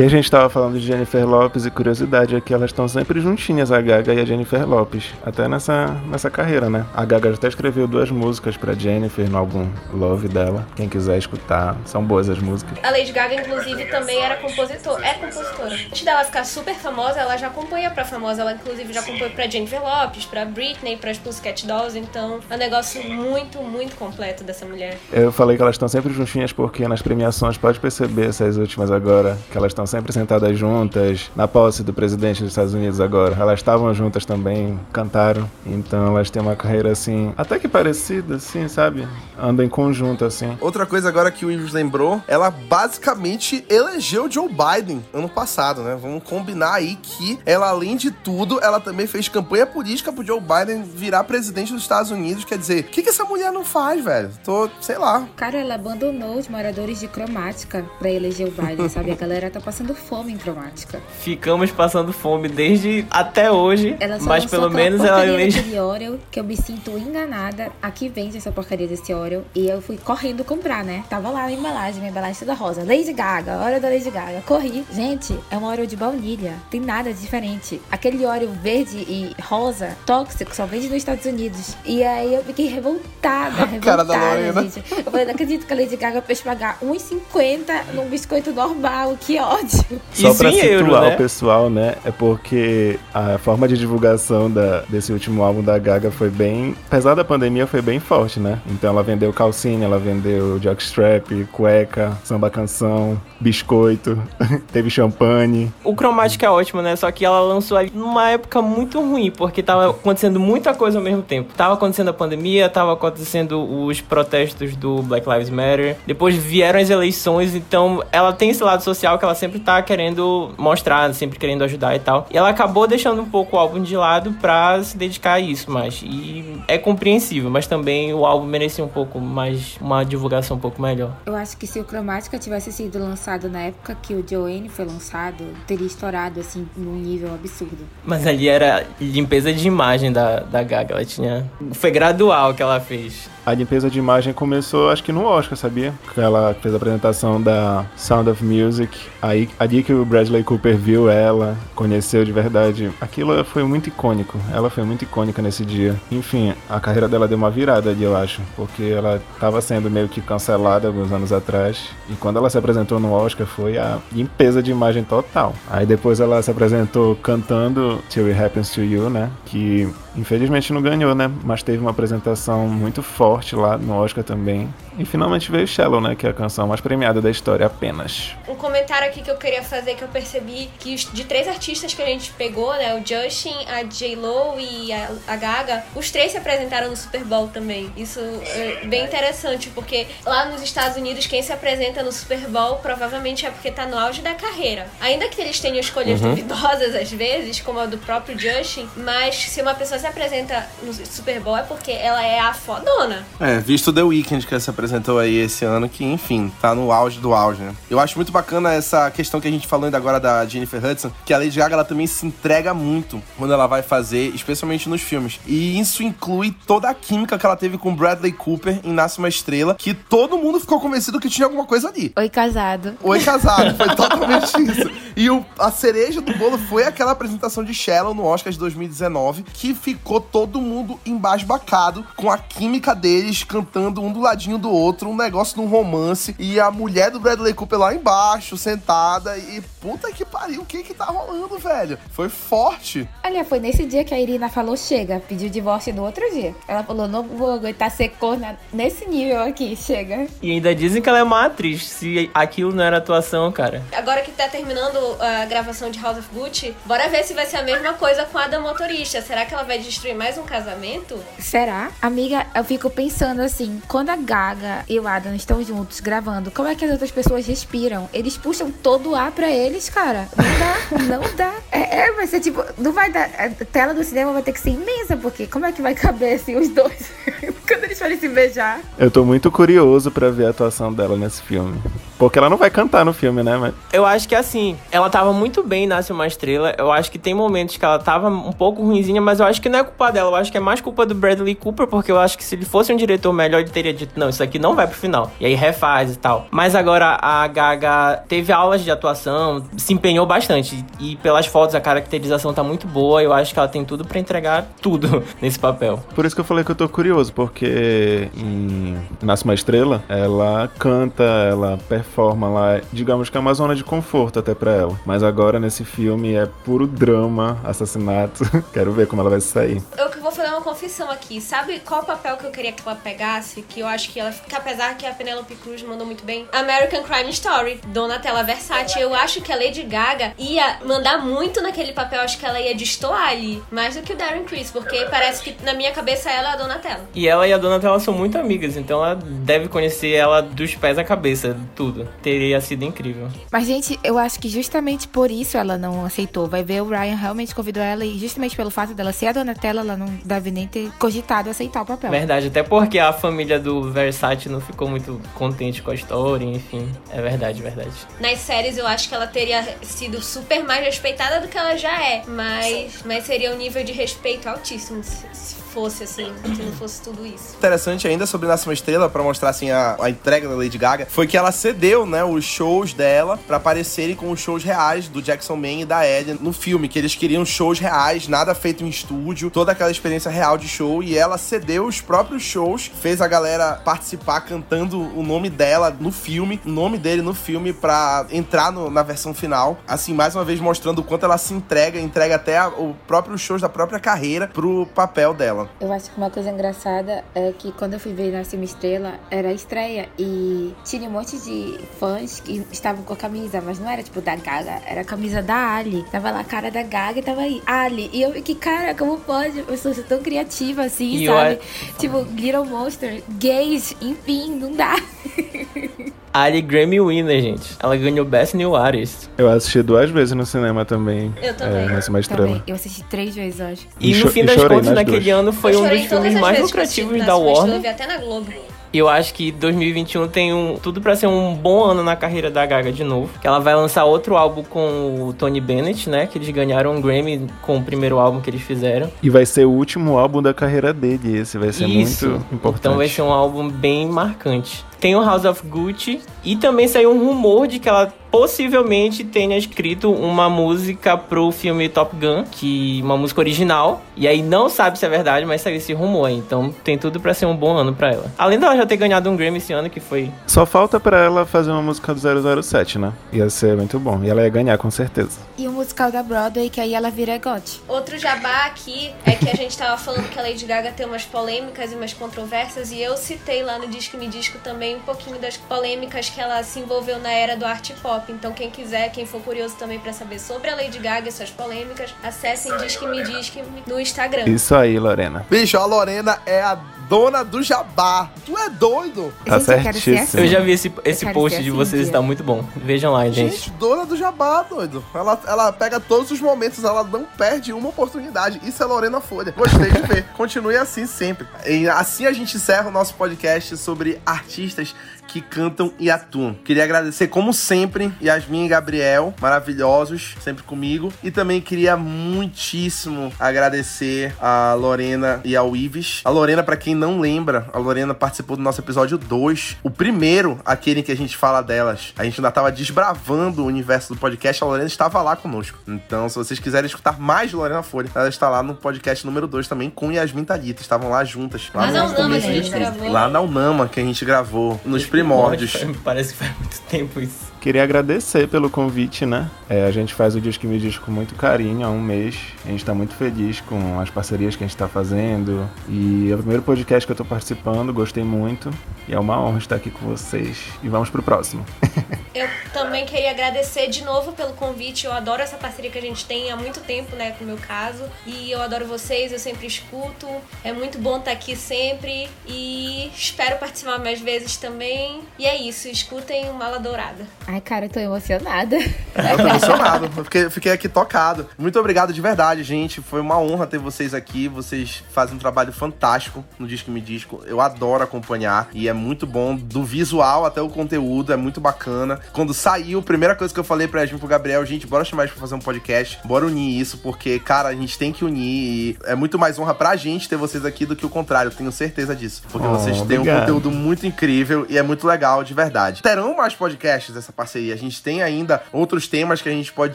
[0.00, 3.20] E a gente tava falando de Jennifer Lopes e curiosidade é que elas estão sempre
[3.20, 5.12] juntinhas, a Gaga e a Jennifer Lopes.
[5.22, 6.86] Até nessa, nessa carreira, né?
[6.94, 10.66] A Gaga até escreveu duas músicas pra Jennifer no álbum Love dela.
[10.74, 12.78] Quem quiser escutar, são boas as músicas.
[12.82, 15.04] A Lady Gaga, inclusive, também era compositora.
[15.04, 15.74] É compositora.
[15.74, 18.40] Antes dela ficar super famosa, ela já acompanha pra famosa.
[18.40, 21.98] Ela, inclusive, já acompanha pra Jennifer Lopes, pra Britney, pras Pussycat Dolls.
[21.98, 24.96] Então, é um negócio muito, muito completo dessa mulher.
[25.12, 29.36] Eu falei que elas estão sempre juntinhas porque nas premiações pode perceber essas últimas agora,
[29.50, 33.36] que elas estão sempre sentadas juntas na posse do presidente dos Estados Unidos agora.
[33.38, 35.50] Elas estavam juntas também, cantaram.
[35.66, 39.06] Então elas têm uma carreira assim, até que parecida, assim, sabe?
[39.38, 40.56] Andam em conjunto, assim.
[40.60, 45.98] Outra coisa agora que o Ives lembrou, ela basicamente elegeu Joe Biden ano passado, né?
[46.00, 50.40] Vamos combinar aí que ela, além de tudo, ela também fez campanha política pro Joe
[50.40, 52.44] Biden virar presidente dos Estados Unidos.
[52.44, 54.30] Quer dizer, o que, que essa mulher não faz, velho?
[54.44, 55.26] Tô, sei lá.
[55.36, 59.10] Cara, ela abandonou os moradores de cromática pra eleger o Biden, sabe?
[59.10, 61.00] A galera tá passando fome em cromática.
[61.20, 65.84] Ficamos passando fome desde até hoje, mas pelo menos ela elegeu.
[65.86, 67.70] Oreo, que eu me sinto enganada.
[67.82, 71.04] Aqui vende essa porcaria desse Oreo e eu fui correndo comprar, né?
[71.08, 72.82] Tava lá a embalagem, minha embalagem toda rosa.
[72.84, 74.42] Lady Gaga, Oreo da Lady Gaga.
[74.46, 74.84] Corri.
[74.92, 76.54] Gente, é um Oreo de baunilha.
[76.70, 77.80] Tem nada diferente.
[77.90, 81.76] Aquele Oreo verde e rosa, tóxico, só vende nos Estados Unidos.
[81.84, 84.62] E aí eu fiquei revoltada, revoltada, Cara da Lorena.
[84.62, 84.82] gente.
[85.04, 89.16] Eu falei, não acredito que a Lady Gaga fez pagar 1,50 num biscoito normal.
[89.20, 90.00] Que ódio.
[90.12, 91.14] Só para situar euro, né?
[91.14, 91.94] o pessoal, né?
[92.04, 96.74] É porque a forma de divulgação da, desse último álbum da Gaga foi bem.
[96.86, 98.60] Apesar da pandemia, foi bem forte, né?
[98.66, 104.20] Então ela vendeu calcinha, ela vendeu jockstrap, cueca, samba canção, biscoito,
[104.72, 105.72] teve champanhe.
[105.84, 106.96] O Chromatic é ótimo, né?
[106.96, 111.04] Só que ela lançou ali numa época muito ruim, porque tava acontecendo muita coisa ao
[111.04, 111.52] mesmo tempo.
[111.56, 116.90] Tava acontecendo a pandemia, tava acontecendo os protestos do Black Lives Matter, depois vieram as
[116.90, 121.38] eleições, então ela tem esse lado social que ela sempre sempre tá querendo mostrar, sempre
[121.38, 122.26] querendo ajudar e tal.
[122.30, 125.70] E ela acabou deixando um pouco o álbum de lado pra se dedicar a isso,
[125.70, 130.60] mas e é compreensível, mas também o álbum merecia um pouco mais uma divulgação um
[130.60, 131.12] pouco melhor.
[131.26, 134.84] Eu acho que se o Chromatica tivesse sido lançado na época que o Joanne foi
[134.84, 137.78] lançado, teria estourado assim num nível absurdo.
[138.04, 142.78] Mas ali era limpeza de imagem da, da Gaga, ela tinha foi gradual que ela
[142.78, 143.28] fez.
[143.44, 145.94] A limpeza de imagem começou, acho que no Oscar, sabia?
[146.16, 148.98] Ela fez a apresentação da Sound of Music.
[149.22, 152.90] Aí, ali que o Bradley Cooper viu ela, conheceu de verdade.
[153.00, 154.38] Aquilo foi muito icônico.
[154.52, 155.96] Ela foi muito icônica nesse dia.
[156.10, 158.42] Enfim, a carreira dela deu uma virada ali, eu acho.
[158.54, 161.88] Porque ela estava sendo meio que cancelada alguns anos atrás.
[162.08, 165.54] E quando ela se apresentou no Oscar, foi a limpeza de imagem total.
[165.68, 169.30] Aí depois ela se apresentou cantando Till It Happens to You, né?
[169.46, 171.30] Que infelizmente não ganhou, né?
[171.44, 174.68] Mas teve uma apresentação muito forte lá no Oscar também.
[175.00, 176.14] E finalmente veio Shallow, né?
[176.14, 178.36] Que é a canção mais premiada da história apenas.
[178.46, 182.02] Um comentário aqui que eu queria fazer que eu percebi que de três artistas que
[182.02, 182.94] a gente pegou, né?
[182.94, 187.48] O Justin, a J-Lo e a, a, Gaga, os três se apresentaram no Super Bowl
[187.48, 187.90] também.
[187.96, 192.76] Isso é bem interessante, porque lá nos Estados Unidos, quem se apresenta no Super Bowl
[192.76, 194.86] provavelmente é porque tá no auge da carreira.
[195.00, 196.34] Ainda que eles tenham escolhas uhum.
[196.34, 200.92] duvidosas às vezes, como a do próprio Justin, mas se uma pessoa se apresenta no
[200.92, 203.24] Super Bowl é porque ela é a fodona.
[203.40, 207.20] É, visto The Weeknd que se apresentou aí esse ano, que enfim, tá no auge
[207.20, 207.74] do auge, né?
[207.88, 211.12] Eu acho muito bacana essa questão que a gente falou ainda agora da Jennifer Hudson,
[211.24, 215.00] que a Lady Gaga ela também se entrega muito quando ela vai fazer, especialmente nos
[215.00, 215.38] filmes.
[215.46, 219.28] E isso inclui toda a química que ela teve com Bradley Cooper em Nasce uma
[219.28, 222.12] Estrela, que todo mundo ficou convencido que tinha alguma coisa ali.
[222.16, 222.96] Oi, casado.
[223.02, 223.76] Oi, casado.
[223.76, 224.90] Foi totalmente isso.
[225.16, 229.44] E o, a cereja do bolo foi aquela apresentação de Shallow no Oscar de 2019,
[229.52, 234.70] que ficou todo mundo embasbacado com a química dele eles cantando um do ladinho do
[234.70, 239.36] outro, um negócio de um romance, e a mulher do Bradley Cooper lá embaixo, sentada,
[239.36, 241.98] e puta que pariu, o que que tá rolando, velho?
[242.10, 243.08] Foi forte.
[243.24, 246.54] Olha, foi nesse dia que a Irina falou, chega, pediu divórcio no outro dia.
[246.68, 250.26] Ela falou, não vou aguentar ser corna nesse nível aqui, chega.
[250.42, 253.82] E ainda dizem que ela é uma atriz, se aquilo não era atuação, cara.
[253.96, 257.58] Agora que tá terminando a gravação de House of Gucci, bora ver se vai ser
[257.58, 259.22] a mesma coisa com a da motorista.
[259.22, 261.18] Será que ela vai destruir mais um casamento?
[261.38, 261.90] Será?
[262.00, 266.68] Amiga, eu fico pensando assim, quando a Gaga e o Adam estão juntos gravando, como
[266.68, 268.08] é que as outras pessoas respiram?
[268.12, 270.28] Eles puxam todo o ar pra eles, cara.
[270.36, 271.54] Não dá, não dá.
[271.72, 273.30] É, é, vai ser tipo, não vai dar.
[273.38, 276.34] A tela do cinema vai ter que ser imensa, porque como é que vai caber
[276.34, 277.10] assim os dois
[277.66, 278.80] quando eles forem se beijar?
[278.98, 281.80] Eu tô muito curioso pra ver a atuação dela nesse filme.
[282.18, 283.56] Porque ela não vai cantar no filme, né?
[283.56, 283.74] Mas...
[283.92, 286.74] Eu acho que assim, ela tava muito bem em Nasce uma Estrela.
[286.76, 289.68] Eu acho que tem momentos que ela tava um pouco ruimzinha, mas eu acho que
[289.68, 290.30] não é culpa dela.
[290.30, 292.66] Eu acho que é mais culpa do Bradley Cooper, porque eu acho que se ele
[292.66, 295.30] fosse um diretor melhor, ele teria dito, não, isso aqui não vai pro final.
[295.40, 296.46] E aí refaz e tal.
[296.50, 300.84] Mas agora a Gaga teve aulas de atuação, se empenhou bastante.
[300.98, 303.22] E pelas fotos a caracterização tá muito boa.
[303.22, 306.02] Eu acho que ela tem tudo para entregar tudo nesse papel.
[306.14, 310.68] Por isso que eu falei que eu tô curioso, porque em Nasce uma Estrela, ela
[310.78, 315.00] canta, ela performa forma lá, digamos que é uma zona de conforto até para ela.
[315.04, 318.44] Mas agora nesse filme é puro drama, assassinato.
[318.72, 319.82] Quero ver como ela vai sair.
[319.96, 321.40] Eu vou fazer uma confissão aqui.
[321.40, 323.62] Sabe qual papel que eu queria que ela pegasse?
[323.62, 327.02] Que eu acho que ela, que apesar que a Penelope Cruz mandou muito bem, American
[327.02, 329.00] Crime Story, Donatella Versace.
[329.00, 332.20] Eu acho que a Lady Gaga ia mandar muito naquele papel.
[332.20, 335.62] Acho que ela ia destoar ali, mais do que o Darren Criss, porque parece que
[335.64, 337.08] na minha cabeça ela é a Donatella.
[337.14, 340.98] E ela e a Donatella são muito amigas, então ela deve conhecer ela dos pés
[340.98, 342.08] à cabeça, tudo.
[342.22, 343.28] Teria sido incrível.
[343.50, 346.46] Mas, gente, eu acho que justamente por isso ela não aceitou.
[346.46, 349.80] Vai ver, o Ryan realmente convidou ela e justamente pelo fato dela ser a Donatella,
[349.80, 352.10] ela não deve nem ter cogitado aceitar o papel.
[352.10, 356.90] Verdade, até porque a família do Versace não ficou muito contente com a história, enfim.
[357.10, 357.90] É verdade, verdade.
[358.20, 362.02] Nas séries eu acho que ela teria sido super mais respeitada do que ela já
[362.02, 367.00] é, mas, mas seria um nível de respeito altíssimo se fosse assim, se não fosse
[367.00, 367.56] tudo isso.
[367.56, 371.06] Interessante ainda sobre Nasce uma Estrela, para mostrar assim a, a, entrega da Lady Gaga,
[371.06, 375.22] foi que ela cedeu, né, os shows dela para aparecerem com os shows reais do
[375.22, 378.88] Jackson Man e da Ellie no filme, que eles queriam shows reais, nada feito em
[378.88, 383.28] estúdio, toda aquela experiência real de show, e ela cedeu os próprios shows, fez a
[383.28, 388.72] galera participar cantando o nome dela no filme, o nome dele no filme para entrar
[388.72, 389.78] no, na versão final.
[389.86, 393.38] Assim, mais uma vez mostrando o quanto ela se entrega, entrega até a, o próprio
[393.38, 395.70] shows da própria carreira pro papel dela dela.
[395.80, 399.14] Eu acho que uma coisa engraçada é que quando eu fui ver Nasce uma Estrela,
[399.30, 403.78] era a estreia e tinha um monte de fãs que estavam com a camisa, mas
[403.78, 406.04] não era tipo da Gaga, era a camisa da Ali.
[406.10, 408.10] Tava lá a cara da Gaga e tava aí, Ali.
[408.12, 409.64] E eu fiquei, cara, como pode?
[409.66, 411.54] Eu sou tão criativa assim, e sabe?
[411.54, 411.94] Eu...
[411.98, 414.96] Tipo, Little Monster, gays, enfim, não dá.
[416.32, 417.76] Ali Grammy winner, gente.
[417.82, 419.28] Ela ganhou Best New Artist.
[419.36, 421.34] Eu assisti duas vezes no cinema também.
[421.42, 421.84] Eu também.
[421.84, 422.46] É, nessa uma estrela.
[422.46, 422.62] Também.
[422.66, 423.86] Eu assisti três vezes, acho.
[423.98, 425.38] E, E no fim e das contas, naquele duas.
[425.38, 427.76] ano foi um dos filmes mais lucrativos da Warner.
[427.76, 428.46] Eu vi até na Globo.
[428.92, 432.50] E eu acho que 2021 tem um, tudo pra ser um bom ano na carreira
[432.50, 433.30] da Gaga de novo.
[433.40, 436.26] Que ela vai lançar outro álbum com o Tony Bennett, né?
[436.26, 439.08] Que eles ganharam um Grammy com o primeiro álbum que eles fizeram.
[439.22, 441.38] E vai ser o último álbum da carreira dele.
[441.38, 442.28] Esse vai ser Isso.
[442.28, 442.80] muito importante.
[442.80, 444.84] Então vai ser um álbum bem marcante.
[445.00, 449.58] Tem o House of Gucci e também saiu um rumor de que ela possivelmente tenha
[449.58, 454.02] escrito uma música pro filme Top Gun, que uma música original.
[454.16, 456.26] E aí não sabe se é verdade, mas saiu esse rumor.
[456.26, 456.36] aí.
[456.36, 458.30] Então tem tudo pra ser um bom ano pra ela.
[458.38, 461.44] Além dela já ter ganhado um Grammy esse ano, que foi Só falta pra ela
[461.44, 463.12] fazer uma música do 007, né?
[463.32, 464.22] Ia ser muito bom.
[464.22, 465.40] E ela ia ganhar, com certeza.
[465.58, 467.80] E o musical da Broadway, que aí ela vira GOT.
[467.88, 471.24] Outro jabá aqui é que a gente tava falando que a Lady Gaga tem umas
[471.24, 475.38] polêmicas e umas controvérsias, e eu citei lá no Disque Me Disco também um pouquinho
[475.38, 478.30] das polêmicas que ela se envolveu na era do art pop.
[478.32, 481.50] Então, quem quiser, quem for curioso também pra saber sobre a Lady Gaga e suas
[481.50, 484.44] polêmicas, acessem Disque Me Disque no Instagram.
[484.44, 485.46] Isso aí, Lorena.
[485.50, 486.78] Bicho, a Lorena é a
[487.10, 488.30] dona do jabá.
[488.46, 489.34] Tu é doido?
[489.44, 490.18] Tá Gente, eu certíssimo.
[490.20, 490.38] assim.
[490.38, 492.12] Eu já vi esse, esse post de assim, vocês, tia.
[492.12, 492.64] tá muito bom.
[492.76, 493.56] Vejam lá, gente.
[493.56, 495.04] Gente, dona do jabá, doido.
[495.12, 498.60] Ela, ela pega todos os momentos, ela não perde uma oportunidade.
[498.62, 499.52] Isso é Lorena Folha.
[499.56, 500.24] Gostei de ver.
[500.38, 501.48] Continue assim sempre.
[501.66, 504.94] E assim a gente encerra o nosso podcast sobre artistas
[505.30, 506.54] que cantam e atuam.
[506.64, 511.12] Queria agradecer, como sempre, Yasmin e Gabriel, maravilhosos, sempre comigo.
[511.22, 516.20] E também queria muitíssimo agradecer a Lorena e ao Ives.
[516.24, 519.76] A Lorena, pra quem não lembra, a Lorena participou do nosso episódio 2.
[519.82, 522.12] O primeiro, aquele em que a gente fala delas.
[522.18, 525.78] A gente ainda tava desbravando o universo do podcast, a Lorena estava lá conosco.
[525.86, 529.46] Então, se vocês quiserem escutar mais de Lorena Folha, ela está lá no podcast número
[529.46, 530.82] 2 também com Yasmin e Thalita.
[530.82, 531.70] Estavam lá juntas.
[531.74, 533.10] Lá Lá na no Unama que a gente gravou.
[533.10, 535.76] Lá na Unama que a gente gravou, nos primórdios.
[536.02, 537.52] Parece que faz muito tempo isso.
[537.60, 539.50] Queria agradecer pelo convite, né?
[539.68, 542.38] É, a gente faz o Disque Me Diz com muito carinho há um mês.
[542.64, 545.68] A gente tá muito feliz com as parcerias que a gente tá fazendo.
[545.86, 548.70] E é o primeiro podcast que eu tô participando, gostei muito.
[549.06, 550.68] E é uma honra estar aqui com vocês.
[550.82, 551.62] E vamos pro próximo.
[552.32, 555.04] Eu também queria agradecer de novo pelo convite.
[555.04, 557.56] Eu adoro essa parceria que a gente tem há muito tempo, né, com o meu
[557.56, 558.04] caso.
[558.24, 560.28] E eu adoro vocês, eu sempre escuto.
[560.62, 562.28] É muito bom estar aqui sempre.
[562.46, 565.22] E espero participar mais vezes também.
[565.40, 567.26] E é isso, escutem o Mala Dourada.
[567.52, 568.76] Ai, cara, eu tô emocionada.
[569.20, 571.46] Eu tô emocionado, eu fiquei, fiquei aqui tocado.
[571.58, 573.02] Muito obrigado de verdade, gente.
[573.02, 574.46] Foi uma honra ter vocês aqui.
[574.48, 577.42] Vocês fazem um trabalho fantástico no Disco Me Disco.
[577.46, 582.20] Eu adoro acompanhar e é muito bom, do visual até o conteúdo, é muito bacana.
[582.32, 585.04] Quando saiu, a primeira coisa que eu falei pra Yasmin e pro Gabriel, gente, bora
[585.04, 588.24] chamar eles pra fazer um podcast, bora unir isso, porque, cara, a gente tem que
[588.24, 591.50] unir e é muito mais honra pra gente ter vocês aqui do que o contrário,
[591.50, 592.42] eu tenho certeza disso.
[592.50, 593.40] Porque Oh, vocês têm um obrigado.
[593.40, 596.00] conteúdo muito incrível e é muito legal, de verdade.
[596.00, 597.72] Terão mais podcasts dessa parceria.
[597.72, 599.94] A gente tem ainda outros temas que a gente pode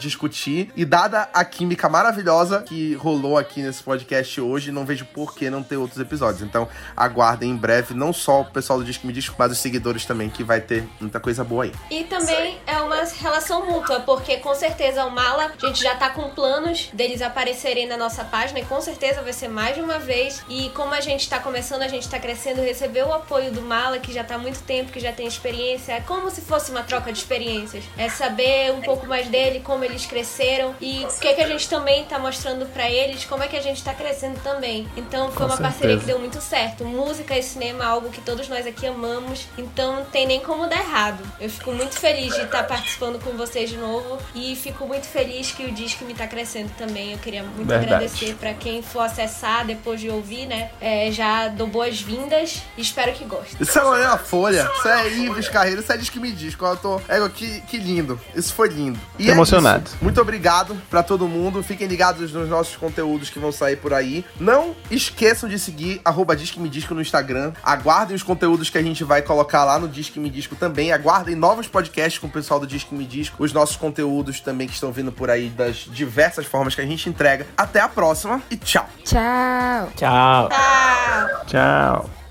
[0.00, 0.72] discutir.
[0.74, 5.48] E dada a química maravilhosa que rolou aqui nesse podcast hoje, não vejo por que
[5.48, 6.42] não ter outros episódios.
[6.42, 10.04] Então, aguardem em breve, não só o pessoal do Disco Me Disco, mas os seguidores
[10.04, 11.72] também, que vai ter muita coisa boa aí.
[11.90, 16.10] E também é uma relação mútua, porque com certeza o Mala, a gente já tá
[16.10, 19.98] com planos deles aparecerem na nossa página e com certeza vai ser mais de uma
[19.98, 20.42] vez.
[20.48, 23.98] E como a gente tá começando, a gente tá crescendo, receber o apoio do Mala,
[23.98, 26.82] que já tá há muito tempo, que já tem experiência, é como se fosse uma
[26.82, 27.84] troca de experiências.
[27.96, 31.68] É saber um pouco mais dele, como eles cresceram e o que, que a gente
[31.68, 34.88] também tá mostrando pra eles, como é que a gente tá crescendo também.
[34.96, 36.00] Então foi Com uma parceria certeza.
[36.00, 36.84] que deu muito certo.
[36.84, 40.66] Música e cinema é algo que todos nós aqui amamos, então não tem nem como
[40.66, 41.22] dar errado.
[41.40, 45.50] Eu fico muito feliz de estar participando com vocês de novo e fico muito feliz
[45.50, 47.12] que o disco me tá crescendo também.
[47.12, 47.94] Eu queria muito Verdade.
[47.94, 50.70] agradecer pra quem for acessar depois de ouvir, né?
[50.80, 53.56] É, já dou boas-vindas e espero que gostem.
[53.60, 56.64] Isso é Lorena Folha, isso é Ives Carreiro, isso é Disque Me Disco.
[56.64, 57.00] Eu tô...
[57.08, 58.98] É, que, que lindo, isso foi lindo.
[59.18, 59.84] E é emocionado.
[59.86, 59.96] isso.
[60.00, 61.62] Muito obrigado pra todo mundo.
[61.62, 64.24] Fiquem ligados nos nossos conteúdos que vão sair por aí.
[64.38, 67.52] Não esqueçam de seguir arroba Disque Me Disco no Instagram.
[67.62, 70.92] Aguardem os conteúdos que a gente vai colocar lá no Disque Me Disco também.
[70.92, 73.42] Aguardem novos podcasts com o pessoal do Disque Me Disco.
[73.42, 77.08] Os nossos conteúdos também que estão vindo por aí das diversas formas que a gente
[77.08, 77.46] entrega.
[77.56, 78.88] Até a próxima e tchau!
[79.04, 79.92] Tchau!
[79.96, 80.48] Tchau.
[80.48, 81.46] Tchau!
[81.46, 82.25] Tchau.